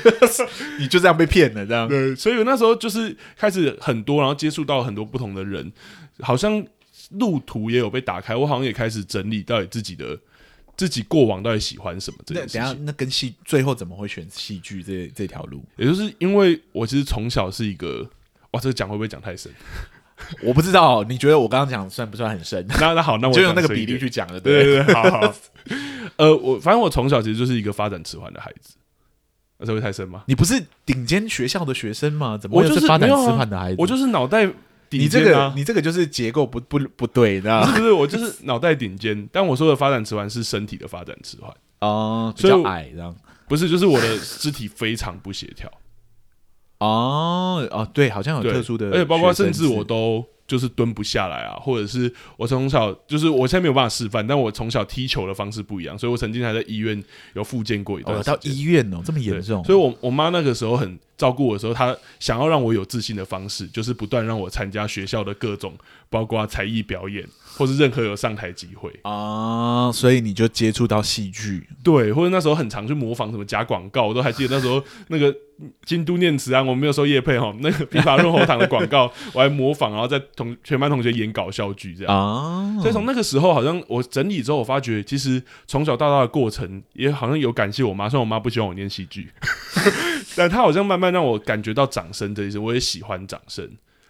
[0.79, 1.87] 你就这样被骗了，这样。
[1.87, 5.71] 对，所以我那时候就是开始很多，然后接触到很多不同的人，
[6.19, 6.65] 好像
[7.11, 10.17] 路途也有被打开，我好像也开始整理到底自己的。
[10.77, 12.17] 自己过往到底喜欢什么？
[12.25, 12.61] 这件事情。
[12.61, 15.63] 等下，那跟戏最后怎么会选戏剧这这条路？
[15.77, 18.09] 也就是因为我其实从小是一个，
[18.51, 19.51] 哇，这个讲会不会讲太深？
[20.41, 22.65] 我不知道，你觉得我刚刚讲算不算很深？
[22.79, 24.39] 那那好，那我就用那个比例去讲了。
[24.39, 25.33] 对对对，好好。
[26.17, 28.75] 呃，我反正我从小其实就是一个发展迟缓的孩子，
[29.57, 30.23] 那这会太深吗？
[30.27, 32.37] 你不是顶尖学校的学生吗？
[32.37, 33.75] 怎么会是发展迟缓的孩子？
[33.79, 34.49] 我就是脑袋。
[34.97, 37.73] 你这个，你这个就是结构不不不对，知道吗？
[37.73, 43.15] 是不是，我就是脑袋顶尖，但我说的发展迟缓是身体的发展迟缓哦，比较矮这样，
[43.47, 45.71] 不是，就是我的肢体非常不协调。
[46.79, 50.25] 哦哦，对，好像有特殊的，而且包括甚至我都。
[50.47, 57.03] 就是蹲不下来啊，或者是我从小就是我现在没有办法示范，但我从小踢球的方式不一样，所以我曾经还在医院
[57.33, 58.29] 有复健过一段時。
[58.29, 59.63] 哦，到医院哦，这么严重。
[59.63, 65.73] 所以我我妈那个时候很照顾我的时候，她想要让我有自信的方式，就是不断让我参加学校的各种，
[66.09, 69.91] 包括才艺表演，或是任何有上台机会啊。
[69.91, 75.35] 所以你就接触到戏剧，对，或者那时候很常去模仿什么假广告，我都还记得那时候那个。
[75.85, 77.55] 京都念慈庵，我没有收叶配哈。
[77.61, 82.13] 那个枇杷润喉糖的广告， 我还模仿，然后在同全班同学演搞笑剧这样。
[82.13, 88.09] 啊，所以从那个时候，好像我整理之后，我发觉其实从小到大的过程，也好像有感谢我妈。
[88.09, 89.29] 虽然我妈不希望我念戏剧，
[90.35, 93.65] 但她好像慢慢让我感觉到掌声这一些，我也喜欢掌声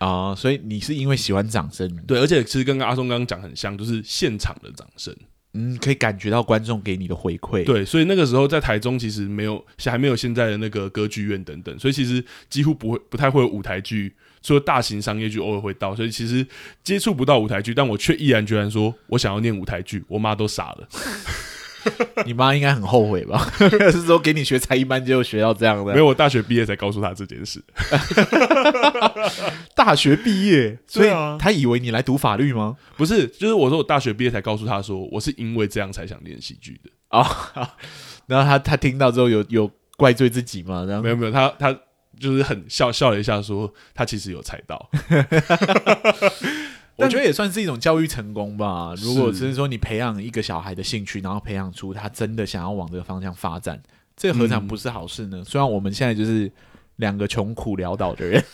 [0.07, 0.35] 啊。
[0.35, 5.15] 所以你是因为喜欢掌声，对，而且其实跟阿松刚刚讲很像，就是现场的掌声。
[5.57, 7.63] 嗯，可以感觉到观众给你的回馈。
[7.63, 16.45] 对，所以那个时候在台中其实没有，还没有现在的那个歌剧院等等，所以其实几乎不会，不太会有舞台剧，除了大型商业剧偶尔会到，所以其实
[16.83, 20.89] 接触不到舞台剧，但我却毅然决然说我想要念舞台剧，我妈都傻了。
[22.25, 23.51] 你妈应该很后悔吧？
[23.91, 25.93] 是说给你学才艺班就学到这样的？
[25.93, 27.63] 没有，我大学毕业才告诉他这件事。
[29.75, 31.09] 大学毕业，所以
[31.39, 32.75] 他以为你来读法律吗？
[32.97, 37.21] 不是，就是我说我大学毕业才告诉他说，我是因为这样才想练戏剧的啊、
[37.55, 37.67] 哦。
[38.27, 40.85] 然后他他听到之后有有怪罪自己吗？
[40.87, 41.77] 然后没有没有，他他
[42.19, 44.89] 就是很笑笑了一下，说他其实有猜到。
[46.97, 48.93] 我觉得也算是一种教育成功吧。
[48.97, 53.81] 如果只是说你培养一个小孩的兴趣，然后培养出他真的想要往这个方向发展，
[54.15, 55.39] 这何尝不是好事呢？
[55.39, 56.49] 嗯、虽然我们现在就是
[56.97, 58.43] 两个穷苦潦倒的人。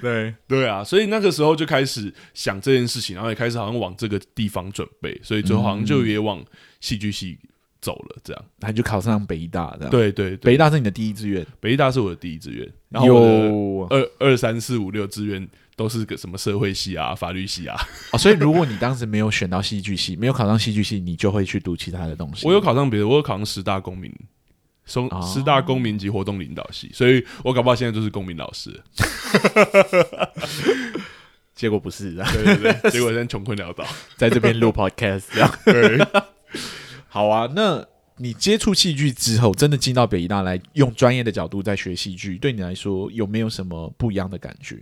[0.00, 6.44] 对对啊，所以那个时候就开始想这件事情，然后也开始好像往这个地方准备，所以最后好像就也往
[6.80, 7.38] 戏剧系
[7.80, 8.16] 走了。
[8.24, 9.90] 这样，他就考上北艺大，这样。
[9.90, 12.68] 对对对，北艺大是你的第一志愿，北艺大是我的第一志愿。
[12.88, 17.76] 然后二二三四五六志愿都是个什么社会系啊、法律系啊。
[18.12, 22.46] 哦，所以如果你当时没有选到戏剧系，没有考上戏剧系，你就会去读其他的东西。
[22.46, 24.12] 我有考上别的，我有考上十大公民。
[24.84, 28.82] 松师大公民及活动领导系，所以我搞不好现在就是公民老师，
[31.54, 33.86] 结果不是，对对对，结果现在穷困潦倒，
[34.18, 35.48] 在这边录 podcast 这样。
[35.64, 36.04] 对，
[37.06, 44.76] 好啊，那你接触戏剧之后，真的进到北艺大来，用专业的角度在学戏剧，对你来说有没有什么不一样的感觉？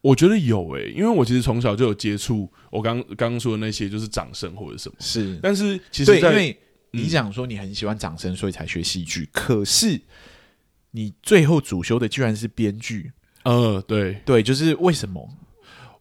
[0.00, 6.56] 我觉得有诶、欸，因为我其实从小就有接触我刚刚刚说的那些，就是掌声或者什么，是，但是其实，因为。
[6.90, 9.28] 你讲说你很喜欢掌声，所以才学戏剧。
[9.30, 10.00] 可是
[10.92, 13.12] 你最后主修的居然是编剧。
[13.44, 15.28] 呃，对对，就是为什么？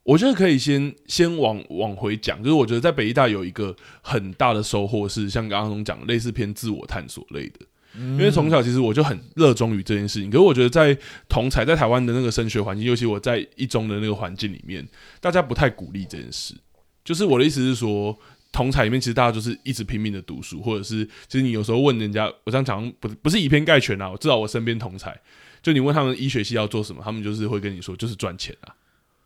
[0.03, 7.59] 我觉得可以先先往往回讲，就是我觉得在北艺大有一个很大的收获是，像刚刚讲类似偏自我探索类的。
[7.97, 10.29] 嗯、因为从小其实我就很热衷于这件事情。
[10.29, 14.87] 可是我觉得在同才在台湾的那个升学环境，尤其我在一中的那个环境里面，
[15.19, 16.53] 大家不太鼓励这件事。
[17.03, 18.17] 就是我的意思是说。
[18.49, 24.09] 同才里面，其实大家就是一直拼命的读书，或者是其实你有时候问人家，我这样讲不不是以偏概全啊。
[24.09, 25.15] 我知道我身边同才，
[25.61, 28.55] 就你问他们医学系要做什么，他们就是会跟你说就是赚钱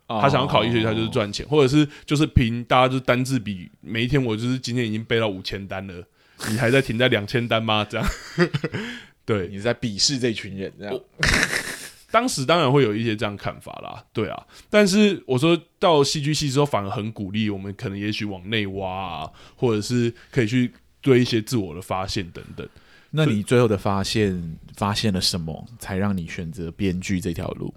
[0.08, 0.20] 啊。
[0.20, 6.04] 他想要考医学系，他就是赚钱，或者是就是凭大家就是单字比，每一天我就是今天已经背到五千单了，
[6.50, 7.86] 你还在停在两千单吗？
[7.90, 8.08] 这样，
[9.26, 11.00] 对，你在鄙视这群人这样。
[12.10, 22.68] 当时当然会有一些这样看法啦，对啊，但是我说到戏剧系之后，反而很鼓励我们，可能也许往内挖啊，或者是可以去做一些自我的发现等等。
[23.12, 27.74] 那你最后的发现发现了什么，才让你选择编剧这条路？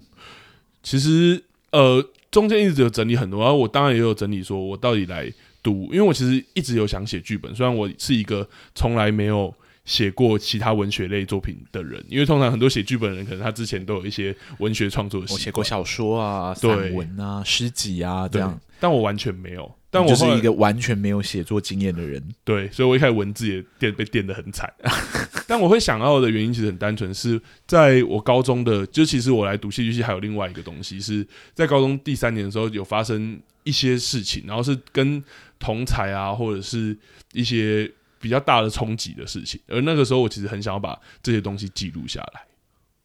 [0.83, 1.41] 其实
[1.71, 5.31] 呃，中间一直有整理很多，然后我当然也有整理，说我到底来
[5.65, 9.51] 读，因为我其实一直有想写剧本，虽然我是一个从来没有。
[9.85, 15.27] 写过其他文学类作品的人，因为通常很多写剧本的人，可能他之前都有一些文学创作的。
[15.31, 19.71] 我写过小说啊、散文啊、诗集啊这样，但我完全没有。
[19.91, 22.19] 但我就是一个完全没有写作经验的人。
[22.43, 24.73] 对，所以我一开始文字也电被电得很惨。
[25.47, 35.23] 但我会想到的原因其实很单纯，是在我高中的，就其实我来读戏剧系还有另外一个东西，是在高中第三年的时候有发生一些事情，然后是跟
[35.59, 36.97] 同才啊或者是
[37.33, 37.91] 一些。
[38.17, 42.41] 比较大的冲击的事情，而那个时候我其实很想要把这些东西记录下来。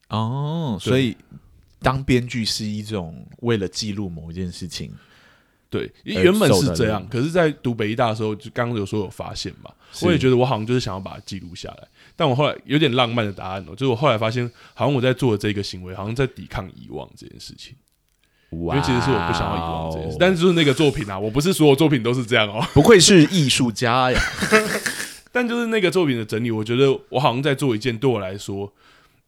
[0.09, 1.14] 哦，所以
[1.80, 4.90] 当编剧是一种为了记录某一件事情。
[5.68, 9.70] 对，原本是这样，可是，在读北医大的时候，就刚刚有说有发现嘛，
[10.01, 11.88] 我也觉得我好像就是想要把它记录下来。
[12.16, 17.76] 但我后来有点浪漫的答案哦，就是我后来发现，好像我在做的这个行为，好像在抵抗遗忘这件事情。
[18.51, 24.20] 哇，因为其实是我不想要遗忘这件事，但是就是那个作品啊，我不是所有作品都是这样哦， 不愧是艺术家呀。
[25.32, 28.72] 但就是那个作品的整理，我觉得我好像在做一件对我来说，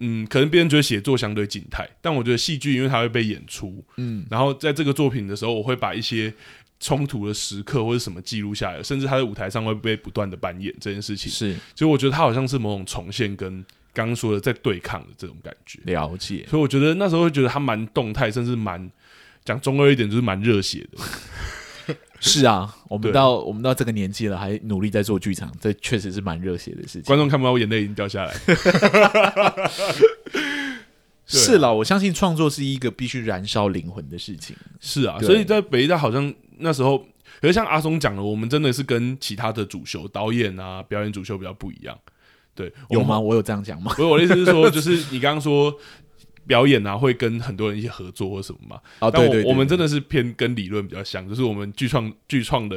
[0.01, 6.35] 嗯，可能别人觉得写作相对静态，但我觉得戏剧因为它会被演出，嗯，然后在这个作品的时候，我会把一些
[6.81, 16.47] 冲突的时刻或者什么记录下来，甚至他在舞台上会被不断的扮演这件事情，是，所以我觉得它好像是某种重现跟刚刚说的在对抗的这种感觉，了解。
[16.49, 18.91] 所以我觉得那时候会觉得他蛮动态，甚至蛮
[19.45, 20.99] 讲中二一点，就是蛮热血的。
[22.21, 27.03] 是啊， 我们到我们到这个年纪了，还努力在做剧场，这确实是蛮热血的事情。
[27.03, 28.33] 观众看不到我眼泪已经掉下来。
[31.27, 34.55] 是啦，我相信创作是一个必须燃烧灵魂的事情。
[34.81, 36.99] 是啊，所以在北艺大好像那时候，
[37.41, 41.99] 可是像阿松讲的，我们真的是跟其他的主修导演啊、表演主修比较不一样。
[42.55, 43.19] 对，有吗？
[43.19, 43.93] 我有这样讲吗？
[43.97, 45.75] 不是，我的意思是说， 就是你刚刚说。
[46.45, 48.81] 表演啊，会跟很多人一起合作或什么嘛？
[48.99, 52.77] 哦，对对，我们真的是偏跟理论比较像，就是我们剧创剧创的，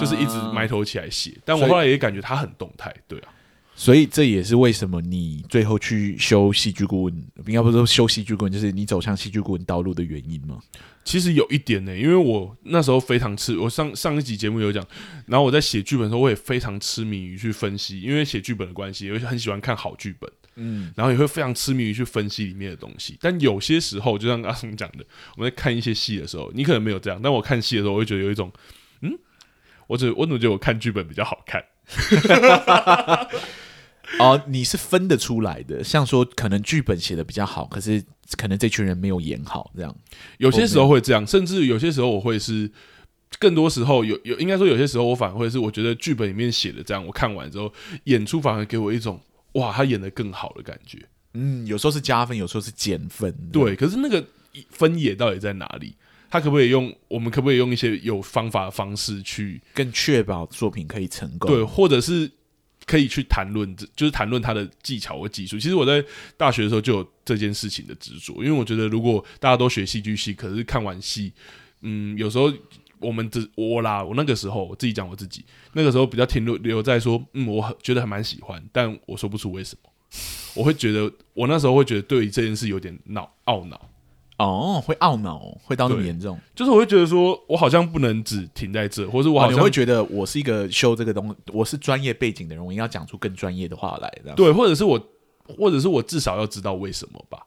[0.00, 1.30] 就是一直埋头起来写。
[1.44, 3.28] 但我后来也感觉它很动态，对啊。
[3.76, 7.14] 所以这也是为什么你最后去修戏剧顾问，
[7.46, 10.58] 应该不是说修戏剧顾问，就是你走向戏剧顾问道路的原因吗？
[11.04, 14.82] 其实有一点呢、欸，因为我那时候非常痴，我上上一集节目有讲，
[15.26, 23.18] 然后我在写剧本的时候，我也非常痴迷于去分析，因为写剧本的关系，我很喜欢看好剧本，嗯，然后也会非常痴迷于去分析里面的东西。
[23.20, 25.04] 但有些时候，就像阿松讲的，
[25.36, 28.50] 我们在看一些戏的时候，你可能没有这样，但我看戏的时候，我会觉得有一种，
[29.02, 29.18] 嗯，
[29.88, 31.62] 我只我怎么觉得我看剧本比较好看？
[34.20, 38.02] 哦，你是分得出来的，像说可能剧本写的比较好，可是
[38.36, 39.94] 可能这群人没有演好，这样
[40.38, 42.70] 有些时候会这样，甚至有些时候我会是，
[43.38, 47.72] 更多时候有有应该说有些时候我反而会是，我觉得剧本里面写的这样，我看完之后
[48.04, 49.20] 演出反而给我一种
[49.52, 50.98] 哇，他演的更好的感觉。
[51.34, 53.34] 嗯，有时候是加分，有时候是减分。
[53.50, 54.24] 对，可是那个
[54.70, 55.96] 分野到底在哪里？
[56.30, 56.92] 他可不可以用？
[57.06, 61.48] 我们可不可以用一些有方法的方式去更确保作品可以成功？
[61.48, 62.30] 对，或者是
[62.86, 65.58] 可以去谈论，就是谈论他的技巧和技术。
[65.58, 66.04] 其实我在
[66.36, 71.32] 大学的时候就有这件事情的执着，因为我觉得如果大家都学戏剧系，可是看完戏，
[71.80, 72.52] 嗯，有时候
[72.98, 79.90] 我们只我啦，我那个时候我自己讲我自己，那个时候比较停留留在说，嗯，我很觉得还蛮喜欢，但我说不出为什么。
[80.54, 83.90] 我会觉得我那时候会觉得对于这件事有点恼懊恼。
[84.36, 94.98] 哦，会懊恼，会到那么严重，就是我会觉得说，我好像不能只停在这，或者我好像、哦、会觉得我是一个修这个东西，我是专业背景的人，我应该讲出更专业的话来，对，或者是我，
[95.56, 97.46] 或者是我至少要知道为什么吧。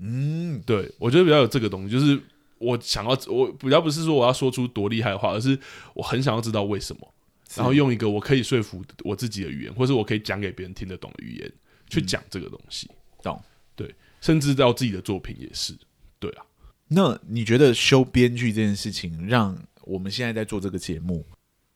[0.00, 2.20] 嗯，对，我觉得比较有这个东西，就是
[2.58, 5.56] 我想要，我比较不是说我要说出多厉害的话，而是
[5.94, 7.14] 我很想要知道为什么，
[7.54, 11.52] 然后用一个我可以说服我自己的语言，或是我可以讲给别人听得懂的语言
[11.88, 12.90] 去讲这个东西，
[13.22, 13.40] 懂？
[13.76, 15.72] 对，甚至到自己的作品也是。
[16.20, 16.42] 对啊，
[16.88, 21.24] 那你觉得修编剧这件事情，让我们现在在做这个节目，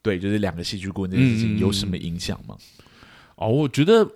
[0.01, 2.57] 对，就是两个戏剧顾问这件事情有什么影响吗？
[2.59, 2.85] 嗯、
[3.37, 4.07] 哦，我觉得，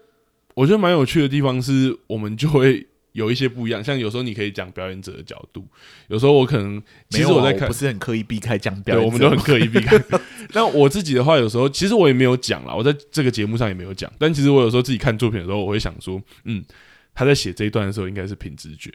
[0.53, 3.83] 我觉得蛮有趣的地方是，我们就会有一些不一样。
[3.83, 5.65] 像有时候你可以讲表演者的角度，
[6.09, 9.97] 有时候我可能其实我在看，啊、不是很刻意避开讲表演者，我们都很刻意避开。
[10.53, 14.11] 那我自己的话，有时候其实我也没有讲啦，我在这个节目上也没有讲。
[14.19, 16.63] 但其实我有时候自己看作品的时候，我会想说，嗯。
[17.17, 18.91] 他在写这一段的时候，应该是凭直觉。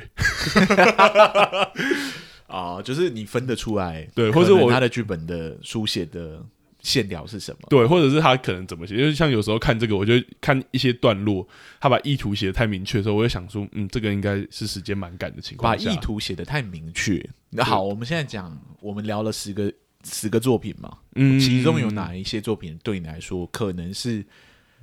[2.47, 6.41] 啊， 就是你分得出来，对，或者我他的剧本的书写的
[6.79, 11.45] 线条是什么，对，或者是他可能怎么写，就是像有时候看这个，我就看一些段落，
[11.81, 17.29] 他把意图写的太明确的时候，我会想说，嗯，这个应该是时间蛮赶的情况，把意图写的太明确。
[17.51, 19.73] 那好，我们现在讲，我们聊了十个
[20.05, 24.25] 十个作品嘛，嗯，其中有哪一些作品对你来说可能是？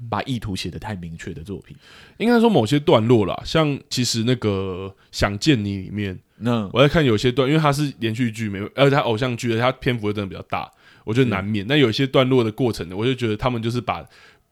[0.08, 1.76] 把意图写得太明确的作品，
[2.18, 10.72] 应该说某些段落啦，像其实那个《想见你》里面，那我在看有些段，因为它是连续剧，没有，而且它偶像剧的，它篇幅真的比较大，
[11.04, 11.66] 我觉得难免。
[11.68, 14.06] 那有一些段落的过程呢，我就觉得他们就是把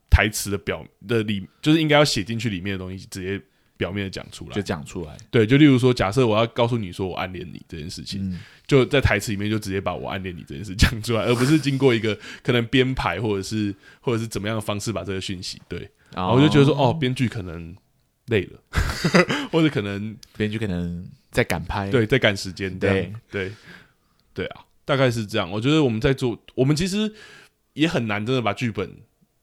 [0.10, 3.42] 台词的表的里，就是应该要写进去里面的东西，直接。
[3.78, 5.16] 表面的讲出来，就讲出来。
[5.32, 15.62] 对，就例如说，假设我要告诉你说我暗恋你这件事情，嗯、就在台词里面就直接把我暗恋你这件事讲出来，而不是经过一个可能编排或者是或者是怎么样的方式把这个讯息。
[15.70, 17.76] 对，然后我就觉得说，哦，编剧可能
[18.26, 18.60] 累了，
[19.52, 22.78] 或者可能编剧可能在赶拍，对，在赶时间。
[22.80, 23.52] 对，对，
[24.34, 25.50] 对啊，大概是这样。
[25.50, 27.14] 我觉得我们在做，我们其实
[27.74, 28.92] 也很难真的把剧本。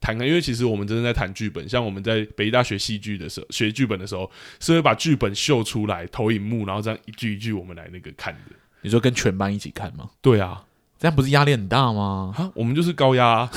[0.04, 4.30] 谈，因为其实我们真的在谈剧本，像我们在北艺大学戏剧的时候，学剧本的时候，
[4.60, 8.54] 是会把剧本秀出来投影幕，然后这样一句一句我们来那个看的。
[8.82, 10.10] 你说跟全班一起看吗？
[10.20, 10.62] 对啊，
[10.98, 12.34] 这样不是压力很大吗？
[12.36, 13.50] 啊，我们就是高压啊。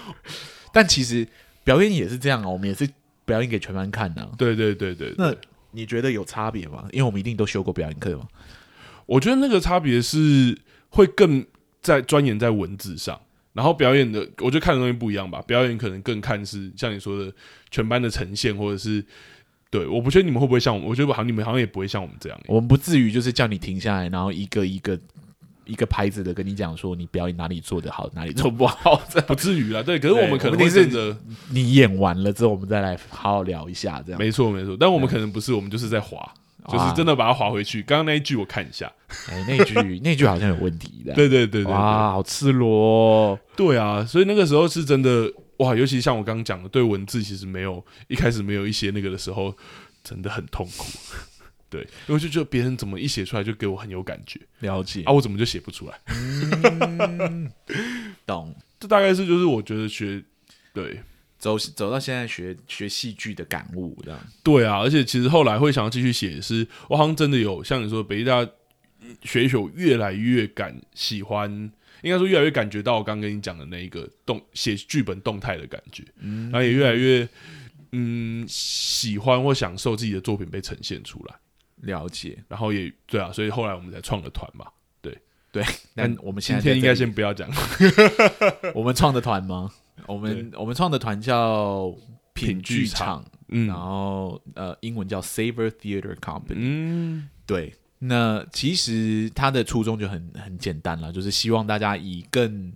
[0.74, 1.26] 但其实
[1.64, 2.86] 表演也是这样啊，我们也是
[3.24, 4.28] 表演给全班看的啊。
[4.36, 5.34] 对对对对，那
[5.70, 6.84] 你觉得有差别吗？
[6.92, 8.28] 因为我们一定都修过表演课嘛。
[9.06, 10.58] 我觉得那个差别是
[10.90, 11.46] 会更
[11.80, 13.18] 在钻研在文字上。
[13.58, 15.42] 然后表演的，我觉得看的东西不一样吧。
[15.44, 17.32] 表演可能更看是像你说的
[17.72, 19.04] 全班的呈现，或者是
[19.68, 19.84] 对。
[19.84, 22.40] 我不确定你们会不会像我们，我觉得好像你们好像也不会像我们这样。
[22.46, 24.96] 我们不至于就是叫你停下来，然后一个一个
[25.64, 29.82] 一个拍子的跟你讲说你表演哪里做得好，哪里做不好，这不至于啦。
[29.82, 31.16] 对，可是我们可能会是
[31.50, 34.20] 你演完了之后，我们再来好好聊一下，这样。
[34.20, 36.32] 没错没错，但我们可能不是，我们就是在滑。
[36.66, 37.82] 就是真的把它划回去。
[37.82, 38.90] 刚刚那一句我看一下，
[39.28, 41.12] 哎，那句那句好像有问题的。
[41.16, 43.38] 对对对对，哇，好赤裸。
[43.56, 49.54] 对啊，所以那个时候是真的哇，尤其像我刚刚讲的，对文字其实没有一开始没有一些那个的时候，
[50.02, 50.86] 真的很痛苦。
[51.70, 55.98] 对，因为就觉得别人怎么一写出来就给我很有感觉，了解啊，我怎么就写不出来？
[58.26, 58.54] 懂。
[58.80, 60.22] 这大概是就是我觉得学
[60.72, 61.00] 对。
[61.38, 64.18] 走走到现在学学戏剧的感悟，这样。
[64.42, 68.46] 对啊，而且其实后来会想要继续写，是我好像真的有像你说，北艺大
[69.22, 71.50] 学一宿越来越感喜欢，
[72.02, 77.28] 应该说越来越感觉到我刚跟你讲的那一个动写剧本动态的感觉，嗯，然后也越来越
[77.92, 81.34] 嗯喜欢或享受自己的作品被呈现出来，
[81.82, 84.66] 了解，然后也对啊，所以后来我们才创了团嘛，
[85.00, 85.16] 对。
[85.50, 85.64] 对，
[85.94, 87.48] 但我们现在今天应该先不要讲，
[88.74, 89.72] 我们创的团吗？
[90.06, 91.94] 我们我们创的团叫
[92.32, 97.74] 品剧场，嗯，然后呃，英文叫 Savor Theater Company，嗯，对。
[98.00, 102.72] 那其实它的初衷就很很简单了，就是希望大家以更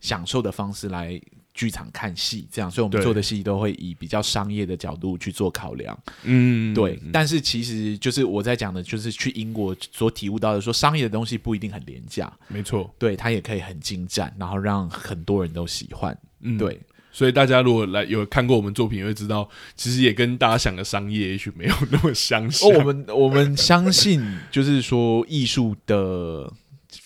[0.00, 1.18] 享受的方式来
[1.54, 2.70] 剧场看戏，这样。
[2.70, 7.00] 所以我们做的戏都会以比较商业的角度去做考量，嗯，对。
[7.10, 16.14] 但是其实就是我在讲的，就是去英国所体悟到的，说商业的东西不一定很廉价，没错，对，它也可以很精湛，然后让很多人都喜欢。
[16.40, 16.80] 嗯，对，
[17.10, 22.70] 所以大家如果来有看过我们作品，也会知道其实也跟大家想的商业也许没有那么相像。
[22.70, 26.52] 哦，我们我们相信，就是说艺术的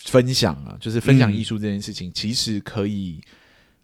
[0.05, 3.21] 分享啊，就是分享艺术这件事情，嗯、其实可以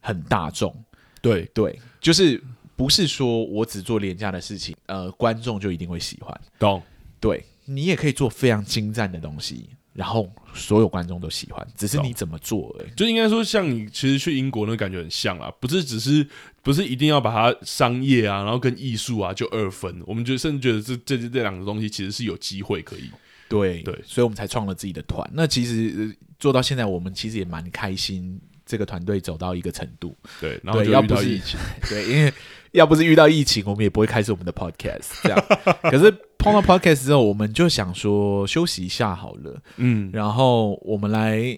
[0.01, 0.75] 很大众。
[1.21, 2.41] 对对，就是
[2.75, 6.41] 不是说我只做廉价的事情，呃，观众就一定会喜欢。
[6.59, 6.81] 懂？
[7.19, 9.69] 对，你也可以做非常精湛的东西。
[9.97, 12.89] 然后所有观众都喜欢，只是你怎么做而已。
[12.95, 16.25] 就应该说，像你其实去英国那感觉很像啊，不是只是
[16.61, 19.99] 不是一定要把它商业啊，然后跟艺术啊就二分。
[20.05, 23.09] 我们就甚至觉得这这这两个东西其实是有机会可以。
[23.49, 25.27] 对对，所以我们才创了自己的团。
[25.33, 30.15] 那其实做到现在，我们其实也蛮开心，这个团队走到一个程度。
[30.39, 31.59] 对，然后就遇到疫情。
[31.89, 32.31] 对，因为
[32.71, 35.45] 要不是遇到疫情，我们也不会开始我们的 podcast 这样。
[35.83, 36.13] 可是。
[36.39, 41.57] 碰到 podcast 之后，我们就想说休息一下好了，嗯，然后我们来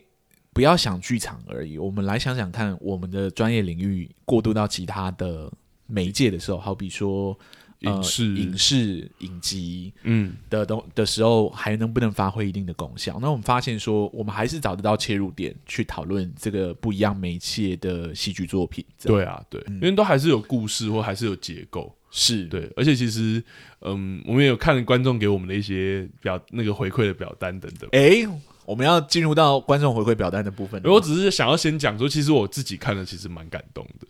[0.53, 5.51] 不要想剧场而已，我们来想想看，我们的专业领域过渡到其他的
[5.85, 7.37] 媒介的时候，好比说
[7.79, 13.17] 影视、呃、影视、影集，嗯的东的时候，还能不能发挥一定的功效？
[13.21, 18.83] 那我们发现说，我们还是找得到切入点去讨论这个不一样媒介的戏剧作品。
[19.01, 21.95] 对啊，对，嗯、因为都还是有故事或还是有结构。
[22.11, 23.43] 是对，而且其实，
[23.81, 27.87] 嗯，我们也有看观众给我们的一些表那个回馈的表单等等。
[27.91, 28.27] 哎，
[28.65, 30.81] 我们要进入到观众回馈表单的部分。
[30.85, 34.07] 我只是想要先讲说，其实我自己看了，其实蛮感动的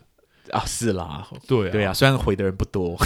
[0.52, 0.62] 啊。
[0.66, 2.96] 是啦，对啊对啊，虽然回的人不多。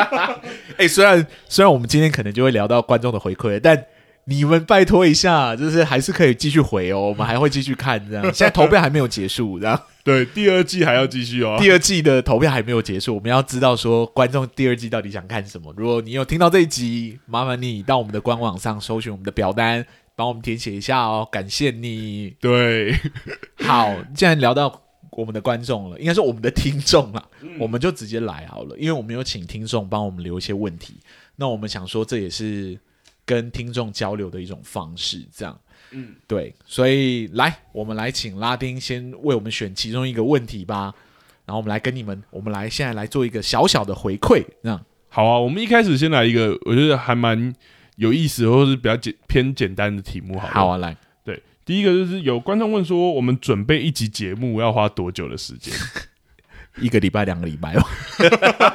[0.78, 3.84] 哎，虽然虽然我们今天可能就会聊到观众的回馈，但。
[4.30, 8.22] 你们拜托一下，就是还是可以继续回哦，我们还会继续看这样。
[8.34, 9.82] 现在投票还没有结束，这样。
[10.04, 11.56] 对，第二季还要继续哦。
[11.58, 15.72] 第二季的投票还没有结束，我们要知道说观众第二季到底想看什么。
[15.78, 22.34] 如果你有听到这一集，麻烦你到我们的官网上搜寻我们的表单，帮我们填写一下哦，感谢你。
[22.38, 22.94] 对，
[23.64, 24.82] 好，既然聊到
[25.18, 30.94] 我们的观众了，应该是我们的听众了，嗯，我们就直接来好了，因为我们有请听众帮我们留一些问题，
[31.36, 32.78] 那我们想说这也是。
[33.28, 35.60] 跟听众交流的一种方式，这样，
[35.90, 40.94] 嗯，对，所以来，我们来请拉丁先为我们选其中一个问题吧，
[41.44, 47.54] 然后我们来跟你们，我们来现在来做一个小小的回馈，这样，好啊，我们一开始先来一个，我觉得还蛮
[47.96, 50.98] 有意思，或者是比较简偏简单的题目，好，好啊，来，对，
[51.68, 55.74] 第一个就是有观众问说，我们准备一集节目要花多久的时间？
[56.80, 57.86] 一个礼拜、两个礼拜哦。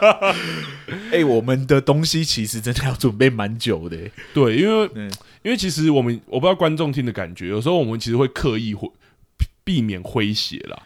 [1.09, 3.97] 哎、欸，我们的东西其实真的要准备蛮久的。
[4.31, 8.87] 对，因为、嗯、因为其实我们我不知道观众听的感觉，有时候我们其实会刻意会
[9.63, 10.79] 避免诙谐啦。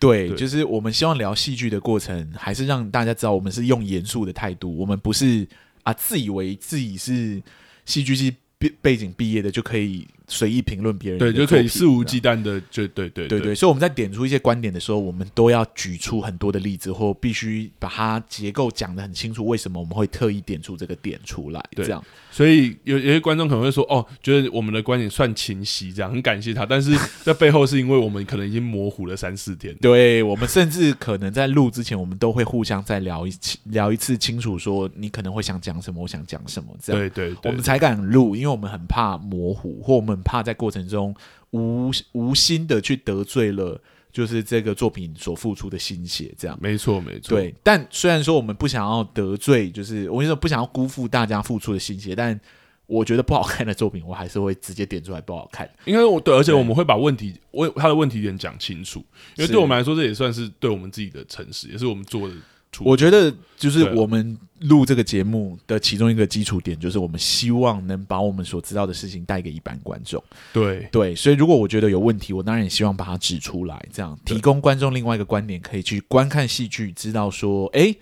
[0.00, 5.46] 对，对，就是我们希望聊戏剧的过程，还是让大家知道我们是用严肃的态度，我们不是
[5.84, 7.40] 啊自以为自己是
[7.84, 10.08] 戏剧系背背景毕业的就可以。
[10.32, 13.54] 随意评论别人，对，就可以肆无忌惮的，就对对对对。
[13.54, 19.46] 所以我们在点出一些观点的时候，我们都要举出很多的例子，或必须把它结构讲得很清楚。
[19.46, 21.62] 为什么我们会特意点出这个点出来？
[21.76, 29.74] 这样，所以有有些观众可能会说：“哦，觉得我们的观点算清晰，这样很感谢他。”但是在背后是因为我们可能已经模糊了三四天。
[29.82, 41.14] 对，我们甚至可能在录之前，我们都会互相再聊一次，聊一次清楚，说你可能会想讲什么，我想讲什么，这样对对，对，我们才敢录，因为我们很怕模糊，或我们很怕在过程中。
[41.50, 43.78] 无无心的去得罪了，
[44.10, 47.36] 就是这个作品所付出的心血，这样没错没错。
[47.36, 52.40] 对，但虽然说我们不想要得罪，就是我跟你说不想要辜负大家付出的心血，但
[52.86, 55.70] 我觉得不好看的作品，我还是会直接点出来不好看。
[55.84, 59.04] 因为我对，而且我们会把问题问他的问题点讲清楚，
[59.36, 62.34] 因为对我们来说，这也算是对我们自己的诚实，也是我们做的。
[62.80, 70.22] 我觉得就是我们录这个节目的其中一个基础点，就是我们希望能把我们所知道的事情带给一般观众。
[70.52, 77.94] 对对，所以如果我觉得有问题，我当然也希望把它指出来，这样提供观众另外一个观点，可以去观看戏剧，知道说，哎，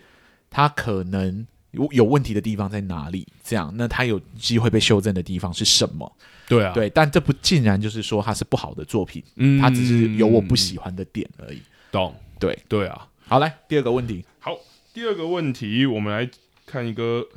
[0.48, 3.26] 他可能有有问题的地方在哪里？
[3.42, 6.10] 这样，那他有机会被修正的地方是什么？
[6.46, 11.60] 对啊，对，但这不竟然就是说它是不好的作品，嗯，它只是有我不喜欢的点而已。
[11.90, 12.14] 懂？
[12.38, 13.06] 对对啊。
[13.26, 14.24] 好，来第二个问题。
[14.40, 14.58] 好，
[14.94, 16.28] 第二个问题，我们来
[16.66, 17.28] 看一个。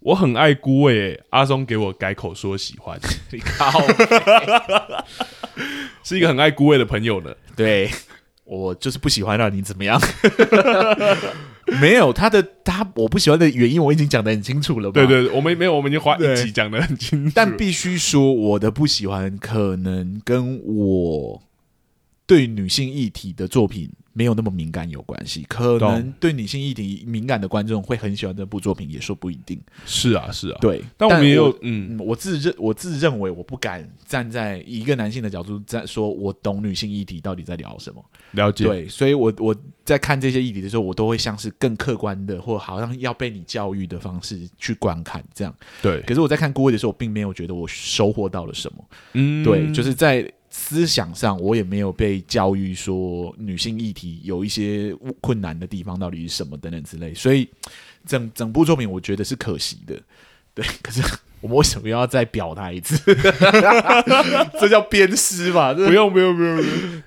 [0.00, 3.00] 我很爱孤味，阿松给我改口说喜欢，
[3.32, 3.70] 你 靠，
[6.04, 7.34] 是一个很爱孤味的朋友呢。
[7.56, 7.90] 对，
[8.44, 9.98] 我就是不喜欢让你怎么样？
[11.80, 14.92] 没有他的他我不喜欢的原因，我已经讲的很清楚了。
[14.92, 17.32] 对对，我们没有，我们已经花一集讲的很清楚。
[17.34, 21.42] 但必须说，我的不喜欢可能跟我
[22.26, 23.90] 对女性议题的作品。
[24.14, 29.60] 没有那么敏感有关系，可能对女性议题敏感的观众会很喜欢这部作品，也说不一定。
[29.84, 30.82] 是啊，是啊，对。
[30.96, 38.02] 但我们也有，嗯，我自认我自认为我不敢站在一个男性的角度在说，我懂女性议题到底在聊什么。
[38.30, 38.64] 了解。
[38.64, 39.54] 对，所以我我
[39.84, 45.52] 在看这些议题的时候，我都会像是更客观的，或好像要被你教育的方式去观看这样。
[45.82, 46.00] 对。
[46.02, 48.84] 可是我在看顾问的时候，我并没有觉得我收获到了什么。
[49.14, 57.12] 嗯，对，就是在思想上，我也没有被教育说女性议题有一些困难的地方到底是什么等等之类。
[57.12, 57.48] 所以
[58.06, 60.00] 整整部作品，我觉得是可惜的。
[60.54, 61.02] 对，可是。
[61.40, 62.96] 我们为什么要再表达一次？
[64.58, 65.74] 这叫鞭尸吧？
[65.74, 66.64] 不用，不用，不用。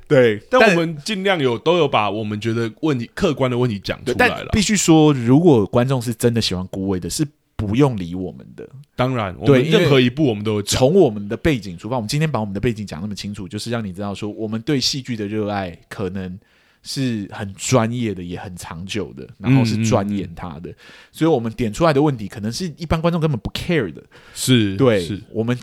[0.07, 4.49] 对，但我们尽量有都有把我们觉得问题客观的问题讲出来了。
[4.51, 7.27] 必须说，如果观众是真的喜欢顾伟的，是
[7.57, 8.65] 不用理我们的。
[8.95, 11.97] 当然，对，任何一步我们都有从我们的背景出发。
[11.97, 16.39] 我们今天把我们的背景讲那么清楚，就是让你知道说，我们对戏剧的热爱可能。
[16.83, 24.01] 是很专业的，也很长久的，然后是钻研它的，嗯嗯嗯，所以我们点出来的问题，可能是一般观众根本不 care 的，
[24.33, 25.57] 是对，是我们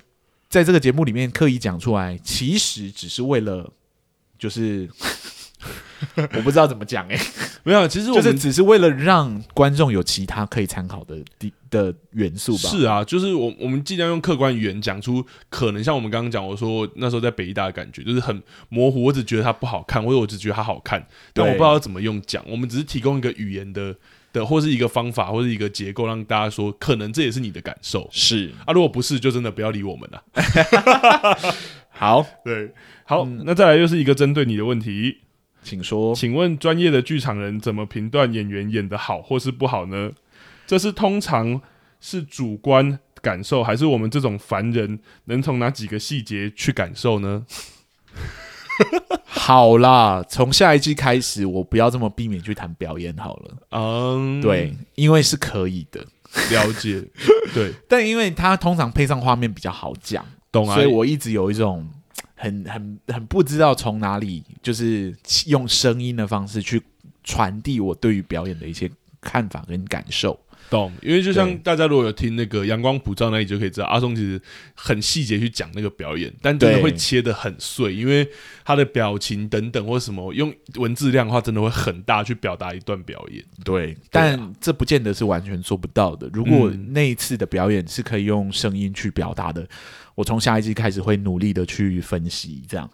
[0.51, 3.73] 在这个节目里面刻意讲出来，其实只是为了，
[4.39, 4.87] 就是。
[6.17, 7.27] 我不知道怎么讲哎、欸，
[7.65, 11.17] 没有，其实我们就是只是为了让观众有其他可以参考的
[11.71, 12.69] 的元素吧。
[12.69, 22.45] 是啊，就是我我们尽量用客观语言讲出可能像我们刚刚讲，我说那时候在北艺大的感觉就是很模糊，我只觉得它不好看，或者我只觉得它好看，但我不知道怎么用讲。
[22.49, 23.95] 我们只是提供一个语言的
[24.33, 28.07] 的，或是一个方法，或是一个结构，让大家说可能这也是你的感受。
[28.13, 30.23] 是啊，如果不是，就真的不要理我们了。
[31.97, 32.73] 好，对，
[33.05, 35.19] 好，嗯、那再来又是一个针对你的问题。
[35.65, 40.13] 请说，请问专业的剧场人怎么评断演员演得好或是不好呢？
[40.67, 41.61] 这是通常
[42.01, 47.47] 是主观感受，还是我们这种凡人能从哪几个细节去感受呢？
[49.27, 53.57] 好啦，从下一季开始，我不要这么避免去谈表演好了。
[53.71, 56.01] 嗯，对，因为是可以的，
[56.51, 57.03] 了解。
[57.55, 60.75] 对，但因为它通常配上画面比较好讲，懂啊？
[60.75, 61.89] 所以我一直有一种。
[62.45, 65.17] 很很很不知道从哪里，就是
[65.47, 66.83] 用声音的方式去
[67.23, 68.91] 传递我对于表演的一些
[69.25, 70.39] 看法跟感受。
[70.71, 74.41] 懂，因为就像大家如果有听那个阳光普照那里，就可以知道阿松其实
[74.75, 78.27] 很细节去讲那个表演，但真的会切的很碎，因为
[78.65, 83.45] 他的表情等等或什么用文字量的话，真的会很大去表达一段表演。
[83.63, 86.31] 对，但这不见得是完全做不到的。
[86.33, 89.63] 如果那一次的表演是可以用声音去表达的。
[89.63, 89.69] 嗯
[90.15, 92.89] 我从下一季开始会努力的去分析，这样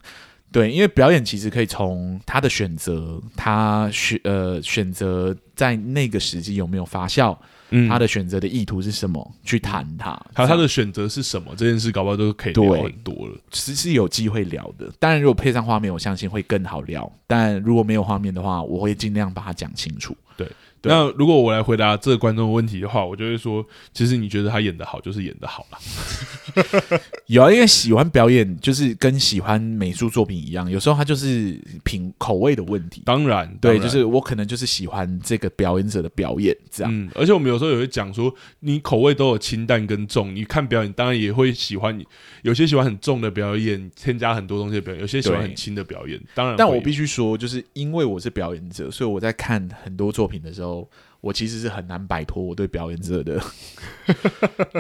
[0.53, 7.37] 对，因为表演其实可以从他的选择，他选呃选择在那个时机有没有发酵，
[7.71, 14.91] 嗯，他的选择的意图是什么，去谈他，还有他的选择是什么，这件事搞不好都可以聊很多了，其实是有机会聊的。
[14.99, 17.11] 当然，如果配上画面，我相信会更好聊。
[17.29, 20.17] 但如果没有画面的话，我会尽量把它讲清楚。
[20.37, 20.47] 对。
[20.83, 27.01] 那如果我来回答这个观众的问题的话，我就会说，其实你觉得他演的好，就是演的好了。
[27.27, 33.03] 有啊，因为喜欢表演，就是跟喜欢美术作品一样，有时候他就是品口味的问题。
[33.05, 36.93] 当然，对，就是我可能就是喜欢这个表演者的表演这样。
[36.93, 41.97] 嗯，而且我们有时候也会讲说，你口味都有清淡跟重，你看表演当然也会喜欢，
[42.43, 46.21] 有些喜欢很重的表演，添加很多东西的表演，有些喜欢很轻的表演。
[46.35, 50.91] 当然，但我必须说，就是因为我是表演者，所以我在看很多作品的时候。
[51.23, 53.39] 我其实是很难摆脱我对表演者的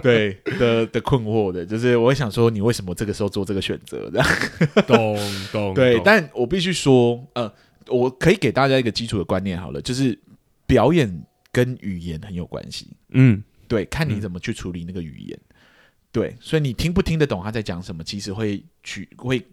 [0.02, 4.10] 对的的困惑的，就是我会想说，你为什么这个时候做这个选择？
[4.10, 4.26] 这样
[4.88, 5.18] 懂
[5.52, 7.52] 懂对，懂但我必须说，呃，
[7.88, 10.18] 我可以给大家一个基础的观念好了，就是
[10.66, 12.86] 表演跟语言很有关系。
[13.10, 15.38] 嗯，对，看你怎么去处理那个语言。
[15.38, 15.54] 嗯、
[16.10, 19.46] 对，所以你听不听得懂他在讲什么，其实会去会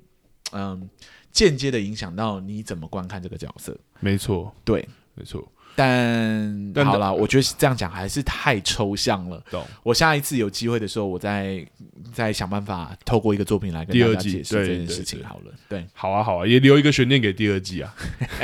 [0.53, 0.89] 嗯
[1.33, 3.77] 间接的影响到你怎么观看这个角色。
[3.99, 5.45] 没错，对，没错。
[5.77, 9.39] 但，但好啦，我觉得这样讲还是太抽象了。
[9.51, 9.63] 懂。
[9.83, 11.63] 我下一次有机会的时候，我再
[12.11, 15.23] 再想办法透过一个作品来跟大家解释这件事情。
[15.23, 17.93] 好了，对，好啊，好啊，也留一个悬念给第二季啊。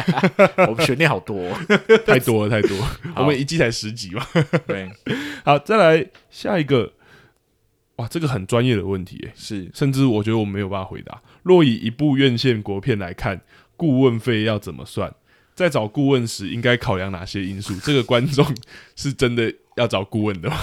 [0.70, 1.50] 我们悬念好多，
[2.06, 2.78] 太多了，太多。
[3.16, 4.24] 我们一季才十集嘛。
[4.68, 4.88] 对，
[5.44, 6.94] 好，再来下一个。
[7.98, 11.22] 哇，这个很专业的问题，是，甚至我觉得我们没有办法回答。
[11.44, 13.42] 若以一部院线国片来看，
[13.76, 15.14] 顾问费要怎么算？
[15.56, 17.76] 在找顾问时，应该考量哪些因素？
[17.82, 18.46] 这个观众
[18.96, 20.58] 是真的要找顾问的吗？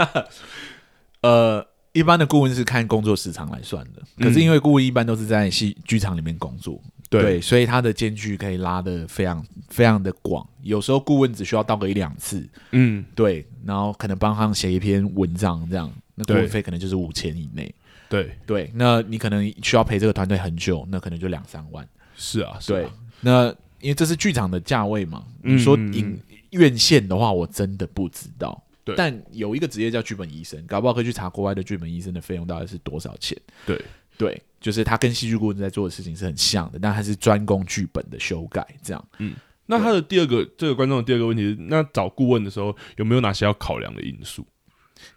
[1.22, 6.80] 呃，一般的顾问是看工作时长来算的，可是因为顾问一般都是在戏剧场里面工作，
[7.10, 10.46] 对，对，所以他的间距可以拉的非常非常的广。
[10.62, 17.74] 有时候顾问只需要到个一两次，嗯，对，然后可能帮他写一篇文章，这样，那顾问费可能就是五千以内。
[18.08, 21.86] 对对，那你可能需要陪这个团队很久，那可能就两三万。
[22.16, 22.88] 是啊，是啊，对。
[23.20, 23.48] 那
[23.80, 26.18] 因为这是剧场的价位嘛，你说影
[26.50, 28.62] 院线的话，我真的不知道。
[28.82, 33.36] 对，但有一个职业叫剧本医生，搞不好可以去查国外的剧本医生的费用大概是多少钱。
[33.66, 33.80] 对，
[34.16, 39.08] 对，就是他跟戏剧顾问在做的事情是很像的，但他是专攻剧本的修改，这样。
[39.18, 39.34] 嗯，
[39.66, 44.46] 那他的第二个这个观众的第二个问题是，那找顾问的时候有没有哪些要考量的因素？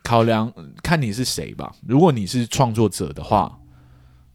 [0.03, 1.73] 考量看你是谁吧。
[1.87, 3.57] 如果你是创作者的话，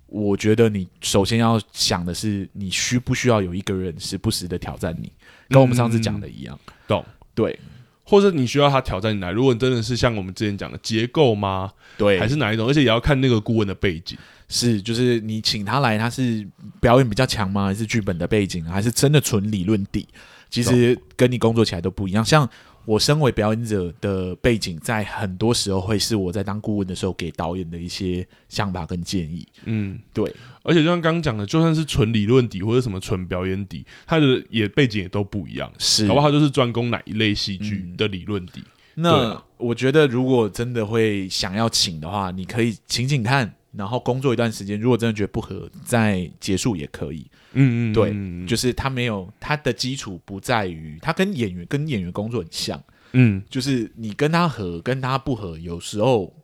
[0.09, 5.13] 我觉得你首先要想的是，你需不需要有一个人时不时的挑战你，
[5.49, 6.59] 跟我们上次讲的一样。
[6.67, 7.05] 嗯、懂？
[7.35, 7.59] 对。
[8.05, 11.71] 或者你需要他挑战你来，如果你真的是像我们之前讲的结构吗？
[11.99, 12.67] 对，还是哪一种？
[12.67, 14.17] 而且也要看那个顾问的背景，
[14.49, 16.49] 是就是你请他来，他是
[16.81, 17.67] 表演比较强吗？
[17.67, 20.09] 还是剧本的背景，还是真的纯理论底？
[20.49, 22.25] 其实跟你工作起来都不一样。
[22.25, 22.49] 像
[22.89, 29.47] 我身为表演者的背景，在很多时候会是我在当顾问的时候给导演的一些想法跟建议。
[29.65, 30.35] 嗯，对。
[30.63, 35.71] 而且就像刚刚讲的，就算是纯理论底或者什么纯表演底，他的也背景也都不一样。
[35.77, 38.63] 是，好不好他就是专攻哪一类戏剧的理论底。
[38.95, 47.27] 嗯、那我觉得，如果真的会想要请的话，你可以请请看，然后工作一段时间，如果真的觉得不合，再结束也可以。
[47.53, 52.83] 嗯嗯，对，就是他没有他的基础不在于他跟演员跟演员工作很像，
[53.13, 56.35] 嗯，就是你跟他合跟他不合，有时候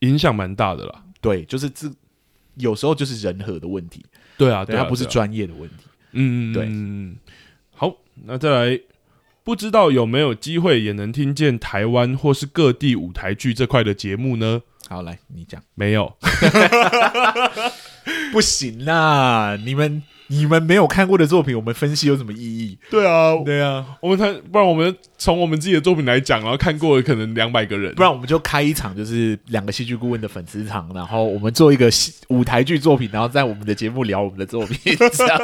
[0.00, 1.04] 影响蛮大的啦。
[1.20, 1.90] 对，就是这
[2.54, 4.04] 有时候就是人和的问题。
[4.38, 5.84] 对啊，对，他不是专业的问题。
[6.12, 7.18] 嗯嗯，对。
[7.72, 7.94] 好，
[8.24, 8.80] 那再来，
[9.46, 14.62] 不知道有没有机会也能听见台湾或是各地舞台剧这块的节目呢？
[14.88, 16.16] 好，来你讲，没有。
[18.32, 19.56] 不行啦！
[19.64, 22.76] 你们你们没有看过的作品，我们分析有什么意义？
[22.90, 31.88] 对啊，对啊，我们看，不然我们从我们自己的作品来讲，然后看过的可能两百个人，不然我们就开一场，就是两个戏剧顾问的粉丝场，然后我们做一个
[32.30, 34.96] 舞台剧作品，然后在我们的节目聊我们的作品。
[35.12, 35.38] 这样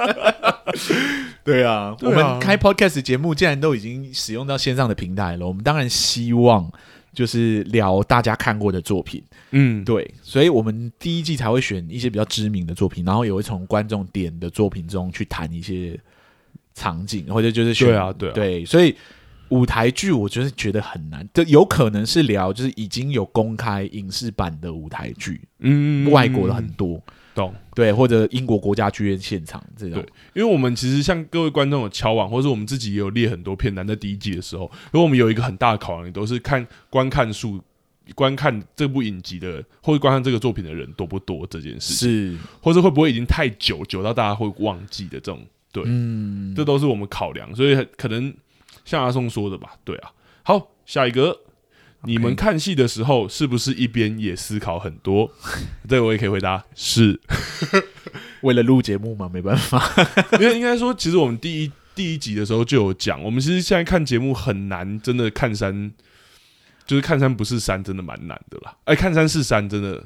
[1.45, 6.71] 对啊，我们开 podcast 节目，既然都已经使用到线上的平台了，我们当然希望。
[7.15, 15.95] 就是聊大家看过的作品，嗯，对，所以我们第一季才会选一些比较知名的作品，然后也会从观众点的作品中去谈一些
[16.75, 18.97] 场景，或者就是选对啊，对啊，对，所以
[19.51, 26.99] 舞台剧我就是觉得很难，就有可能是聊就是已经有公开影视版的舞台剧，嗯，外国的很多。
[27.35, 27.55] 懂。
[27.75, 37.59] 对，或者英国国家剧院现场这种，对，因为我们其实像各位观众有敲碗，或者我们自己也有列很多片单在第一季的时候，因为我们有一个很大的考量，都是看观看数、
[38.15, 45.41] 观看这部影集的或者观看这个作品的人多不多这件事，是，或者会不会已经太久，久到大家会忘记的这种，
[45.73, 48.35] 对，嗯，这都是我们考量，所以可能
[48.85, 50.13] 像阿松说的吧，对啊，
[50.43, 51.39] 好，下一个。
[52.05, 55.31] 你们看戏的时候，是不是一边也思考很多？
[55.89, 57.21] 这个我也可以回答，是
[58.43, 59.29] 为了录节目嘛？
[59.33, 59.83] 没办法，
[60.41, 65.93] 因为应该说，其实我们第一第一集的时候就有讲，我们其实现在看节目很难，真的看山，
[66.87, 68.77] 就是看山不是山，真的蛮难的啦。
[68.85, 70.05] 哎，看山是山，真的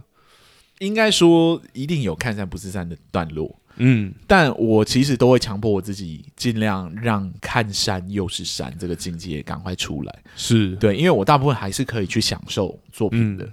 [0.81, 3.59] 应该说一定有看山不是山的段落。
[3.77, 10.19] 嗯，但我其实都会强迫我自己，尽量让看山又是山这个境界赶快出来。
[10.37, 13.45] 是对，因为我大部分还是可以去享受作品的。
[13.45, 13.53] 嗯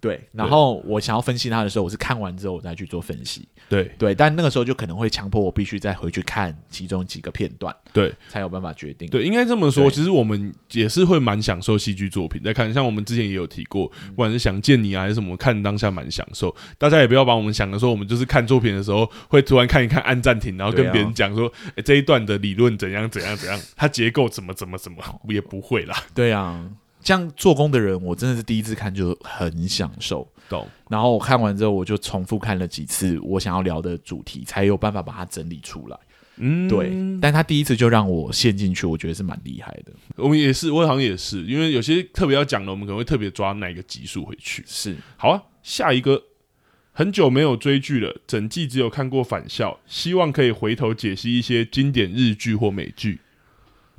[0.00, 3.46] 对，然后我想要分析它的时候，我是看完之后我再去做分析。
[3.68, 9.08] 对对，但那个时候就可能会强迫我必须再回去看其中几个片段，对，才有办法决定。
[9.08, 12.42] 对，应该这么说，其实我们也是会蛮享受戏剧作品。
[12.42, 16.54] 在看，像我们之前也有提过，不管是想见你啊，还是什么，看当下蛮享受。
[16.78, 24.98] 大家也不要把我们想的说，我们就是看作品的时候会突然看一看按暂停，然后跟别人讲说， 哎，这一段的理论怎样怎样怎样，它结构怎么怎么怎么，
[25.28, 25.94] 也不会啦。
[26.14, 26.68] 对啊。
[27.02, 30.26] 这样做工的人，我真的是第一次看就很享受。
[30.48, 30.66] 懂。
[30.88, 35.98] 然后我看完之后，我就重复看了几次我想要聊的主题，才有办法把它整理出来。
[36.36, 36.90] 嗯，对。
[37.20, 39.92] 但他第一次就让我陷进去，我觉得是蛮厉害的。
[40.16, 44.64] 我们也是，我好像也是，因为有些特别要讲的，我们可能会特别抓哪个集数回去。
[44.66, 44.96] 是。
[45.16, 46.24] 好啊，下一个。
[46.92, 53.20] 很久没有追剧了，整季只有看过《返校》，希望可以回头解析一些经典日剧或美剧。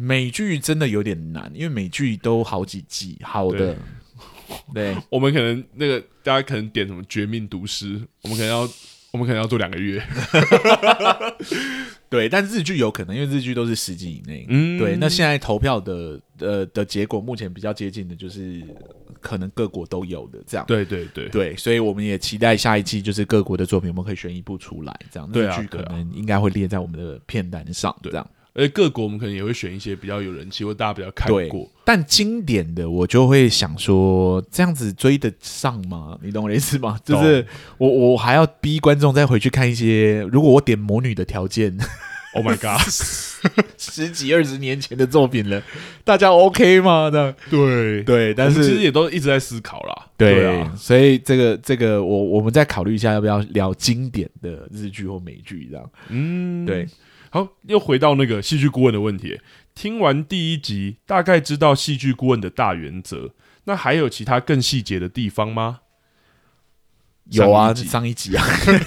[0.01, 3.77] 美剧真的有点难，因为美剧都好几季，好的。
[4.73, 8.69] 对，我们可能那个大家可能点什么《绝命毒师》，我们可能要
[9.11, 10.03] 我们可能要做两个月。
[12.09, 14.45] 对，但日剧有可能，因为日剧都是十集以内。
[14.49, 14.97] 嗯，对。
[14.97, 18.61] 那现在投票的呃的结果，目前比较接近的就是
[19.21, 20.65] 可能各国都有的这样。
[20.67, 28.29] 对对对对，所以我们也期待下一季就是各国的作品，我们可以选一部出来，这样日剧可能应该会列在我们的片单上，这样。
[28.53, 36.17] 而各国我们可能也会选一些比较有人气或大家比较看过，但经典的我就会想说，这样子追得上吗？
[36.21, 36.99] 你懂我的意思吗？
[37.03, 37.45] 就是
[37.77, 41.77] 我我还要逼观众再回去看一些，如果我点魔女的条件，
[42.33, 42.79] Oh my god，
[43.77, 45.61] 十几二十年前的作品了，
[46.03, 47.09] 大家 OK 吗？
[47.11, 50.07] 这样对对，但是其实也都一直在思考啦。
[50.15, 55.89] 对，对啊，所以这个这个我我们再考虑一下，要不要聊经典的日剧或美剧这样？
[56.09, 56.87] 嗯，对。
[57.33, 59.39] 好，又回到那个戏剧顾问的问题。
[59.73, 63.31] 听完第一集，大概知道戏剧顾问的大原则。
[63.63, 65.79] 那还有其他更细节的地方吗？
[67.29, 68.43] 有啊，上一集啊。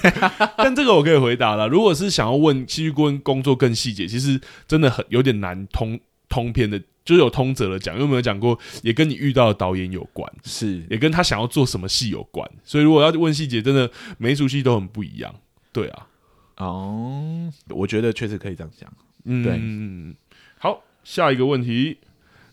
[0.57, 1.67] 但这个我可以回答了。
[1.67, 7.95] 如果是想要问戏剧顾问工作更细节，其实真的很有点难通通篇的，就是有通则的讲。
[7.95, 12.47] 因为我们有讲过，也跟你遇到的导演有关，是也跟他想要做什么戏有关。
[12.63, 13.89] 所以如果要问细节，真的
[14.19, 15.33] 每一出戏都很不一样。
[15.71, 16.09] 对啊。
[16.57, 18.91] 哦，我觉得确实可以这样讲。
[19.25, 20.15] 嗯，对。
[20.57, 21.97] 好，下一个问题，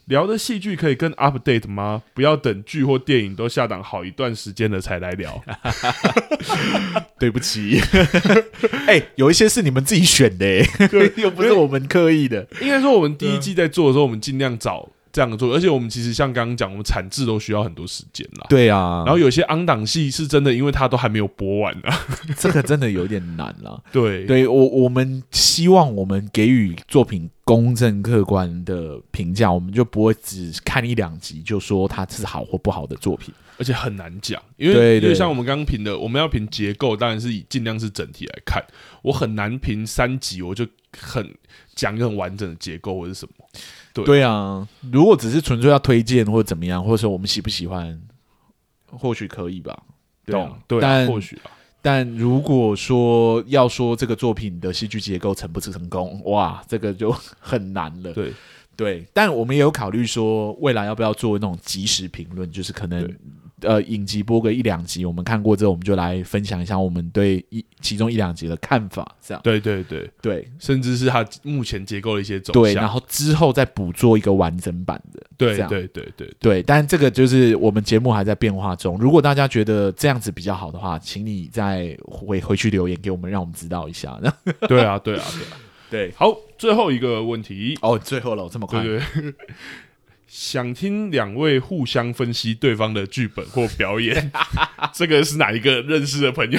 [0.07, 2.03] 聊的戏剧可以跟 update 吗？
[2.15, 5.43] 不要等剧或电影都下档好一段时间了才来聊。
[7.19, 7.79] 对不起，
[8.87, 10.65] 哎、欸，有一些是你们自己选的，
[11.17, 12.47] 又不是我们刻意的。
[12.61, 14.89] 应该说，我们第一季在做的时候，我们尽量找。
[15.13, 18.47] 这样的做，而且我们其实像刚刚讲，我们产制都需要很多时间啦。
[18.49, 22.07] 对啊，然后有些 on 档戏是真的，因为它都还没有播完啊，
[22.39, 23.83] 这个真的有点难了。
[23.93, 38.65] 对，对我我们希望我们给予作品公正客观的评价，我们就不会只看一两集就说它是好或不好的作品，而且很难讲，因为因为像我们刚刚评的，我们要评结构，当然是以尽量是整体来看，
[39.03, 40.67] 我很难评三集，我就
[40.99, 41.35] 很
[41.75, 43.33] 讲一个很完整的结构或者什么。
[43.93, 48.01] 对，对啊，如果只是纯粹要推荐或者怎么样，或者说我们喜不喜欢，
[48.87, 49.83] 或许可以吧。
[50.25, 51.51] 对啊，对啊，但或许啊。
[51.83, 58.13] 但如果说要说这个作品的戏剧结构成不成功，哇，这个就 很难了。
[58.13, 58.33] 对
[58.77, 63.13] 对，但我们也有考虑说，未来要不要做那种即时评论，就是可能。
[63.63, 69.41] 呃，影集播个一两集，我们看过之后，我们就来分享一下我们对一其中一两集的看法，这样。
[69.43, 72.63] 对对对对，甚至是它目前结构的一些走向。
[72.63, 75.23] 对，然后之后再捕捉一个完整版的。
[75.37, 76.63] 对对对对对，对。
[76.63, 78.99] 但这个就是我们节目还在变化中。
[78.99, 84.21] 如果大家觉得这样子比较好的话，请你再回回去留言给我们，让我们知道一下。
[84.69, 85.25] 对啊，对啊，对啊，
[85.91, 86.13] 对。
[86.17, 87.79] 好，最后一个问题。
[87.83, 88.83] 哦，最后了，这么快。
[88.83, 89.35] 对对
[90.35, 94.33] 想听两位互相分析对方的剧本或表演，
[94.95, 96.59] 这个是哪一个认识的朋友？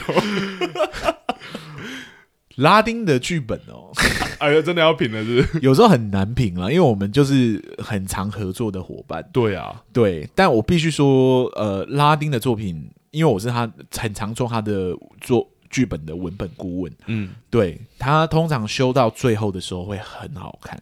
[2.57, 3.91] 拉丁的剧本哦，
[4.37, 5.59] 哎呀，真的要品了是不是？
[5.65, 9.27] 有时候很难评了，因为我们就是很常合作的伙伴。
[9.33, 13.67] 对啊，对，但我必须说，呃，拉丁的作品，因为我是他
[13.97, 16.93] 很常做他的做剧本的文本顾问。
[17.07, 20.79] 嗯，对，他通常修到最后的时候会很好看。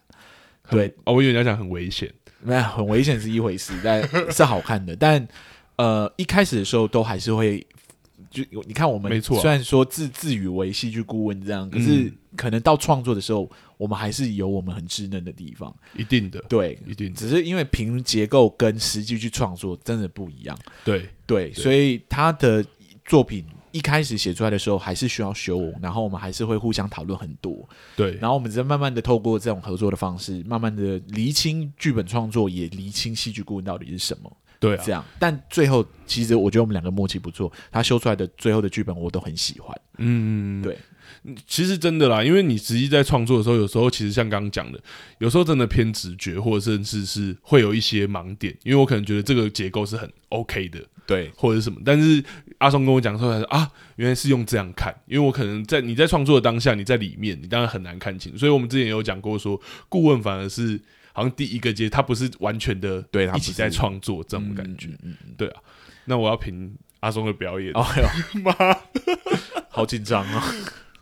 [0.70, 2.14] 对，哦，我以为你要讲很危险。
[2.44, 4.96] 没有很危险是一回事， 但是好看的。
[4.96, 5.28] 但
[5.78, 7.66] 呃，一开始的时候都还是会，
[8.30, 9.40] 就你看我们，没错。
[9.40, 15.74] 虽然说自自诩为戏剧顾问这样，可是可能到创作的时候，我们还是有我们很稚嫩的地方。
[15.96, 17.14] 一定的，对，一定。
[17.14, 20.58] 只是因为凭结构跟实际去创作真的不一样。
[20.84, 22.66] 对对，所以他的
[23.06, 23.46] 作品。
[23.72, 35.04] 一开始写出来的时候还是需要修，然后我们还是会互相讨论很多，对，然后我们再慢慢的透过这种合作的方式，慢慢的厘清剧本创作，也厘清戏剧顾问到底是什么，对啊，这样。
[35.20, 40.78] 但最后其实我觉得我们两个默契不错，他修出来的最后的剧本我都很喜欢，嗯，对。
[41.46, 44.80] 其实真的啦，因为你实际在创作的时候，有时候其实像刚刚讲的，
[45.20, 48.56] 有时候真的偏直觉，或者甚至是会有一些盲点。
[48.64, 51.80] 因为我可能觉得这个结构是很 OK 的，对，或者是什么。
[51.86, 52.24] 但是
[52.58, 54.92] 阿松跟我讲说，他说啊，原来是用这样看。
[55.06, 58.36] 因为我可能在你在创作的当下，你在里面，你当然很难看清。
[58.36, 60.82] 所以我们之前也有讲过说，顾问反而是
[61.14, 64.88] 好像第一个阶，他不是完全的对一起在创作这种感觉。
[65.04, 65.62] 嗯嗯，对啊。
[66.06, 68.54] 那我要评阿松的表演，哎呦妈，
[69.70, 70.44] 好紧张啊！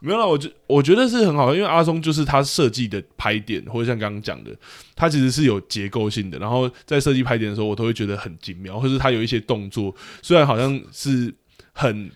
[0.02, 4.52] 没有啦，我觉我觉得是很好，因为阿松就是他设计的拍点，或者像刚刚讲的，
[4.96, 6.40] 他其实是有结构性的。
[6.40, 11.34] 然后在设计拍点的时候，我都会觉得很精妙，或者是他有一些动作，虽然好像是
[11.74, 12.10] 很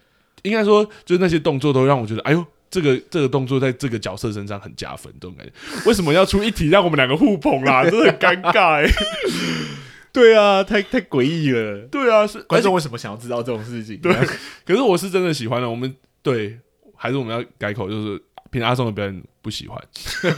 [0.44, 5.52] 应该说，就是那些动作都让我觉得，哎呦，这个这个动作在这个角色身上很加分，这种感觉。
[5.86, 7.84] 为什么要出一题让我们两个互捧啦？
[7.84, 8.94] 真的很尴尬哎、欸。
[10.14, 11.88] 对啊，太太诡异了。
[11.92, 13.98] 对啊，是观众为什么想要知道这种事情？
[13.98, 14.14] 对，
[14.66, 15.70] 可是我是真的喜欢的。
[15.70, 16.60] 我们对。
[17.04, 19.78] 还是我们要改口，就是凭阿松的表演不喜欢，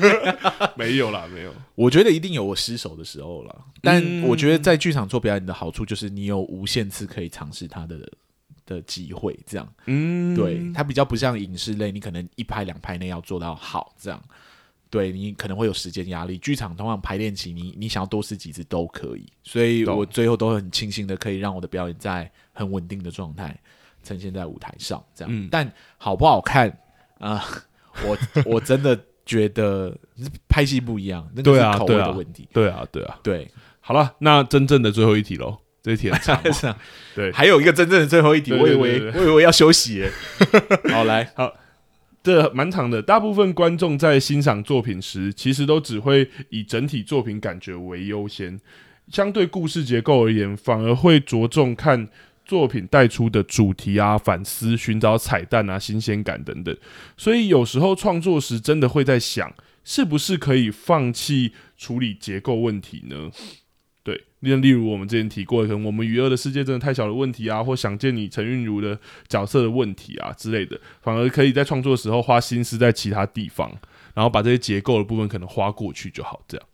[0.75, 1.53] 没有啦，没有。
[1.75, 8.11] 我觉得一定有我失手的时候了，但我觉得在剧场做表演的好处就是你有无限次可以尝试它的
[8.65, 9.73] 的机会，这样。
[9.85, 14.19] 嗯，对，它比较不像影视类，你可能一拍两拍内要做到好，这样。
[14.89, 16.35] 对，你可能会有时间压力。
[16.39, 23.55] 剧场通常排练期，你你想要多试几次都可以，所以我最后都很庆幸的可以让我的表演在很稳定的状态。
[24.05, 26.69] 呈现在舞台上，这样，嗯、但好不好看
[27.17, 27.61] 啊、呃？
[28.03, 29.97] 我我真的觉得
[30.49, 32.45] 拍戏不一样，那个是口味的问题。
[32.51, 33.43] 对啊，对啊，对啊。
[33.45, 36.75] 对，好了，那真正的最后一题喽，这一题很长。
[37.15, 40.11] 对，还有一个真正的最后一题，我以为我以为要休息耶。
[40.91, 41.53] 好，来，好，
[42.21, 43.01] 这蛮长的。
[43.01, 48.59] 大部分观众在欣赏作品时，其实都只会以整体作品感觉为优先，
[49.07, 52.09] 相对故事结构而言，反而会着重看。
[52.45, 56.77] 作品带出的主题啊、反思、寻找彩蛋啊、新鲜感等等，
[57.17, 63.31] 所以有时候创作时真的会在想，是不是可以放弃处理结构问题呢？
[64.03, 73.71] 对，例例如我们之前提过的，可能我们娱乐的世界真的太小的问题啊，或想见你陈韵如的角色的问题啊之类的，反而可以在创作的时候花心思在其他地方，
[74.13, 76.43] 然后把这些结构的部分可能花过去就好。
[76.47, 76.67] 这样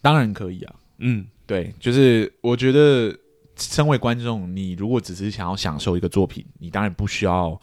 [0.00, 3.18] 当然可以啊，嗯，对，就是我觉得。
[3.60, 7.60] 身为观众，你如果只是想要享受一个作品，你当然不需要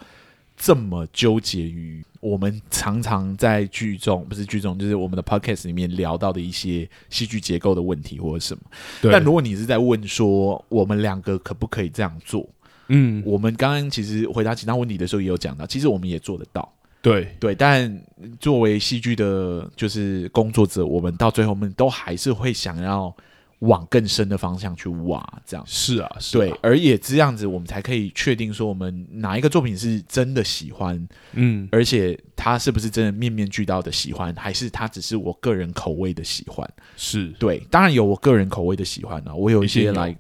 [0.56, 8.64] 这么纠结于我们常常在剧中，不是剧中，就是我们的 podcast 里面聊到的一些戏剧结构的问题或者什么。
[9.02, 12.48] 但如果你是在问说，我们两个可不可以这样做？
[12.90, 16.72] 嗯，我们刚刚其实回答其他问题的时候也有讲到，其实我们也做得到。
[17.02, 18.02] 对对，但
[18.40, 23.16] 作为戏剧的，就是工作者，我们到最后，我们都还是会想要。
[23.60, 36.70] 往更深的方向去挖，这样是啊，是啊，对，而也这样子，我们才可以确定说，我们哪一个作品是真的喜欢，嗯，而且他是不是真的面面俱到的喜欢，还是他只是我个人口味的喜欢？
[36.96, 40.16] 是对，当然有我个人口味的喜欢啊，我有一些来。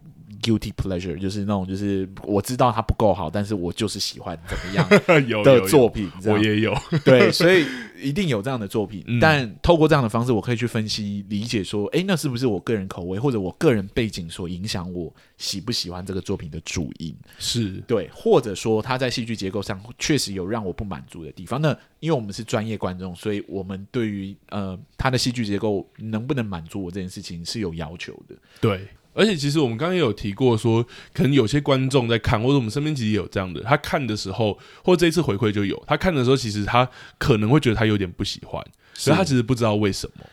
[0.47, 4.87] Guilty pleasure 就是那种，就是我知道它不够好，但是我就是喜欢怎么样
[5.43, 6.73] 的作品，有有有我也有。
[7.03, 7.65] 对，所以
[8.01, 9.03] 一定有这样的作品。
[9.07, 17.13] 嗯、但透过这样的方式，我可以去分析、理解，说，哎、欸，那是不是我个人口味或者我个人背景所影响我喜不喜欢这个作品的主因？
[17.37, 21.61] 是对，或者说他在戏剧结构上确实有让我不满足的地方。
[21.61, 28.35] 那因为我们是专业观众，所以我们对于呃他的戏剧结构能不能满足我这件事情是有要求的。
[28.61, 28.87] 对。
[29.17, 36.87] 而且其实我们刚刚也有提过说，说可能有些观众在看，或者我们身边其实也有这样的，他看的时候，或者这一次回馈就有，他看的时候，其实他
[37.17, 38.63] 可能会觉得他有点不喜欢，
[38.93, 40.23] 所以他其实不知道为什么。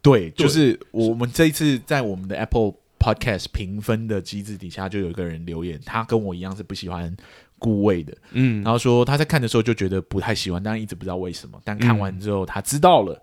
[0.00, 7.14] 对，就是我们这一次在我们的 Apple Podcast 评分的机制底下，就有一个人留言，他跟我一样是不喜欢
[7.58, 13.14] 顾味的，嗯，然后说他在看的时候就觉得不太喜欢，但一直不知道为什么，但看完之后他知道了。
[13.14, 13.22] 嗯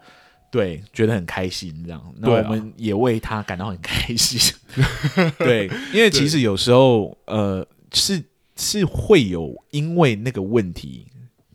[0.55, 4.39] 对，觉得很开心，这样，那我们也为他感到很开心。
[5.37, 8.23] 对，因为其实有时候，呃，是
[8.55, 11.07] 是会有因为那个问题，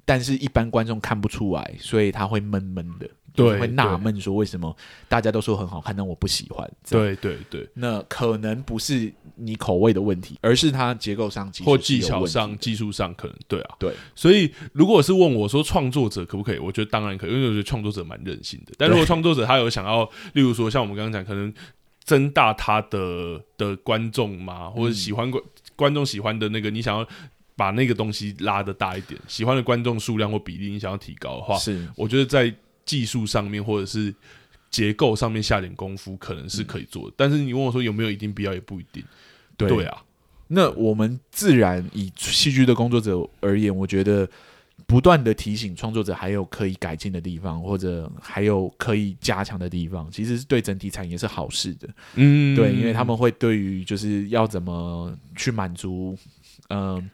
[0.05, 3.09] 但是一般观众看不出来，所以他会闷闷的。
[3.41, 4.76] 对，会纳闷说为什么
[5.09, 6.70] 大家都说很好看，但我不喜欢。
[6.88, 13.76] 对对对，那可能不是你口味的问题，而是它结构上或技巧上、技术上可能对啊。
[13.78, 18.72] 对，所以如果是问我说创作者可不可以，我觉得当然可以，因为我觉得创作者蛮任性的。
[18.76, 21.53] 但如果创作者他有想要，例如说像我们刚刚讲，可能
[22.05, 25.43] 增大他的的观众嘛，或者喜欢观
[25.76, 27.07] 观众喜欢的那个，你想要
[27.57, 32.55] 把那个东西拉的大一点，喜欢的观众数量或比例你想要提高的话，是我觉得在。
[32.91, 34.12] 技术上面或者是
[34.68, 37.11] 结构上面下点功夫，可能是可以做的。
[37.11, 39.01] 嗯、但是你问我说有没有一定必要，也不一定。
[39.57, 40.03] 对，对啊，
[40.49, 44.28] 那我们自然以戏剧的工作者而言，我觉得
[44.88, 51.88] 不断的提醒创作者还有可以改进的地方，或者还有可以加强的地方，其实是对整体产业是好事的。
[52.16, 56.18] 嗯，对，因为他们会对于就是要怎么去满足，
[56.70, 57.11] 嗯、呃。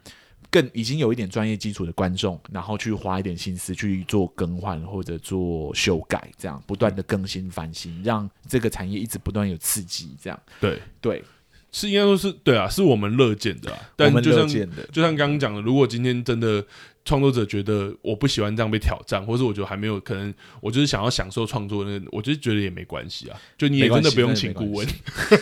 [0.56, 10.16] 更已经有一点专业基础的观众，然后去花一点心思去做更换或者做修改，这样不断的更新翻新，让这个产业一直不断有刺激。
[10.18, 11.22] 这样对对，
[11.70, 13.78] 是应该说是对啊，是我们乐见的啊。
[13.96, 14.48] 但就像
[14.90, 16.64] 就像刚刚讲的，如果今天真的。
[17.06, 23.40] 创作者觉得我不喜欢这样被挑战，或者我觉得还没有可能，我就是想要享受创作那个，我就是觉得也没关系啊。
[23.56, 24.86] 就你也真的不用请顾问，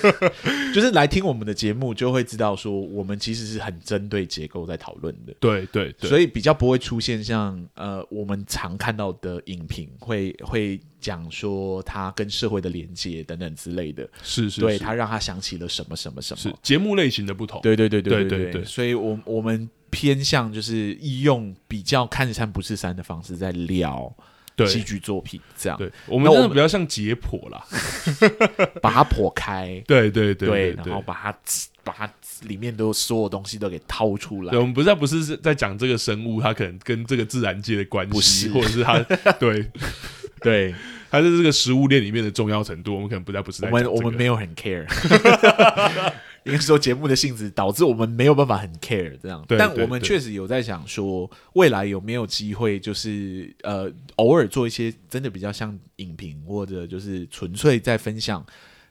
[0.75, 5.35] 就是来听我们的节目就会知道说，我们其实是很针对结构在讨论的。
[5.41, 14.07] 对对对，所以比较不会出现像呃我们常看到的影评会会讲说他跟社会的连接等等之类的。
[14.23, 16.59] 是是，对他让他想起了什么什么什么。
[16.63, 17.63] 节目类型的不同。
[17.63, 19.67] 对对对对对对对，所以我我们。
[19.95, 24.13] 偏向就是用比较看山不是山的方式在聊
[24.67, 25.79] 戏剧作品，这样。
[25.79, 27.65] 对，我们真的比较像解剖啦，
[28.83, 29.83] 把它剖开。
[29.87, 31.35] 对对对，对，然后把它
[31.83, 32.11] 把它
[32.43, 34.51] 里面都所有东西都给掏出来。
[34.51, 38.99] 对，我们不是不是在讲这个生物，它可能跟这个自然界的关系，或者是它
[39.39, 39.71] 对
[40.41, 40.75] 对。
[41.11, 44.85] 它是这个食物链里面的重要程度，我们可能不再不是在、我们没有很 care，
[46.45, 49.45] 应该说节目的性质导致我们没有办法很 care 这样。
[49.49, 58.45] 但我们确实有在想说，未来有没有机会，就是呃，偶尔做一些真的比较像影评，或者就是纯粹在分享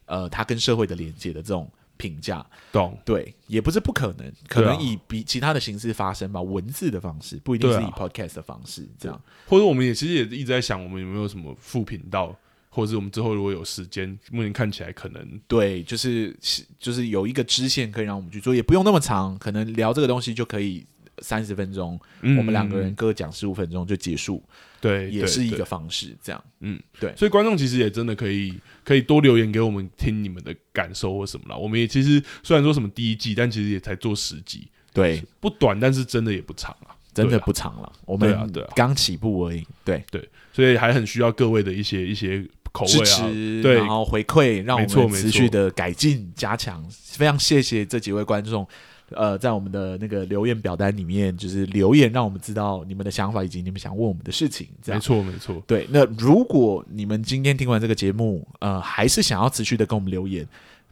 [0.05, 1.71] 呃，他跟社会的连接的这种。
[1.95, 12.35] 评价懂对，也不是不可能，可能以比其他的形式发生吧，文字的方式不一定是以 podcast 的方式这样，或者我们也其实也一直在想，我们有没有什么副频道，
[12.74, 16.36] 或者是我们之后如果有时间，目前看起来可能对，就是
[16.80, 20.86] 就是有一个支线可以让我们去做，也不用那么长，可能聊这个东西就可以
[21.20, 24.44] 三十分钟，嗯、我们两个人各讲十五分钟就结束。
[24.82, 31.56] 对，也是一个方式，这样，嗯，对，所以观众其实也真的可以，可以多留言给我们听你们的感受或什么啦。
[31.56, 37.94] 我们也其实虽然说什么第一季，但其实也才做十集，对，不短，但是真的也不长啊，真的不长了。
[38.06, 38.38] 我们
[38.76, 46.84] 刚起步而已，对对，所以还很需要各位的一些一些口味啊，对，然后回馈，让我们持续的改进加强。
[46.90, 48.68] 非常谢谢这几位观众。
[49.16, 54.68] 呃，在我们的那个留言表单里面，就是留言，让我们知道你们的想法以及你们想问我们的事情。
[54.82, 55.00] 这样。
[55.00, 55.62] 没错，没错。
[55.68, 60.48] 对，那如果你们今天听完这个节目，呃，还是想要持续的跟我们留言。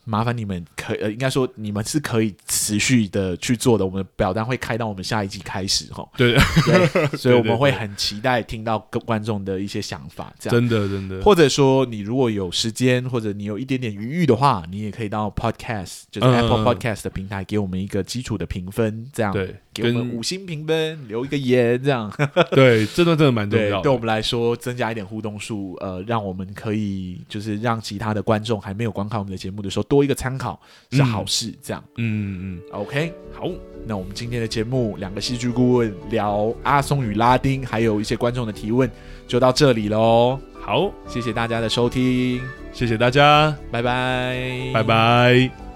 [0.05, 3.85] 麻烦你们可呃，应该说你们是可以持续的去做的。
[3.85, 6.07] 我们表单会开到我们下一季开始哈。
[6.17, 10.33] 对，对， 所以我们会很期待听到各观众的一些想法。
[10.39, 11.21] 这样真的真的。
[11.21, 19.09] 或者说你如果有时间，或者你有一点点余裕的话，你也可以到 Podcast，就是 Apple Podcast 的平台，给我们一个基础的评分。
[19.13, 22.11] 这样对，给我们五星评分，留一个言，这样。
[22.51, 23.83] 对，这段真的蛮重要的。
[23.83, 30.59] 对我们来说，增加一点互动数，呃，让我们可以就是让其他的观众还没有观看我们的节目的时候，多一个参考
[30.91, 33.49] 是好事，这样，嗯嗯嗯，OK，好，
[33.85, 38.89] 那我们今天的节目，两个戏剧顾问聊阿松与拉丁，还有一些观众的提问，
[39.27, 40.39] 就到这里喽。
[40.59, 42.39] 好，谢谢大家的收听，
[42.71, 45.70] 谢谢大家，拜拜，拜拜。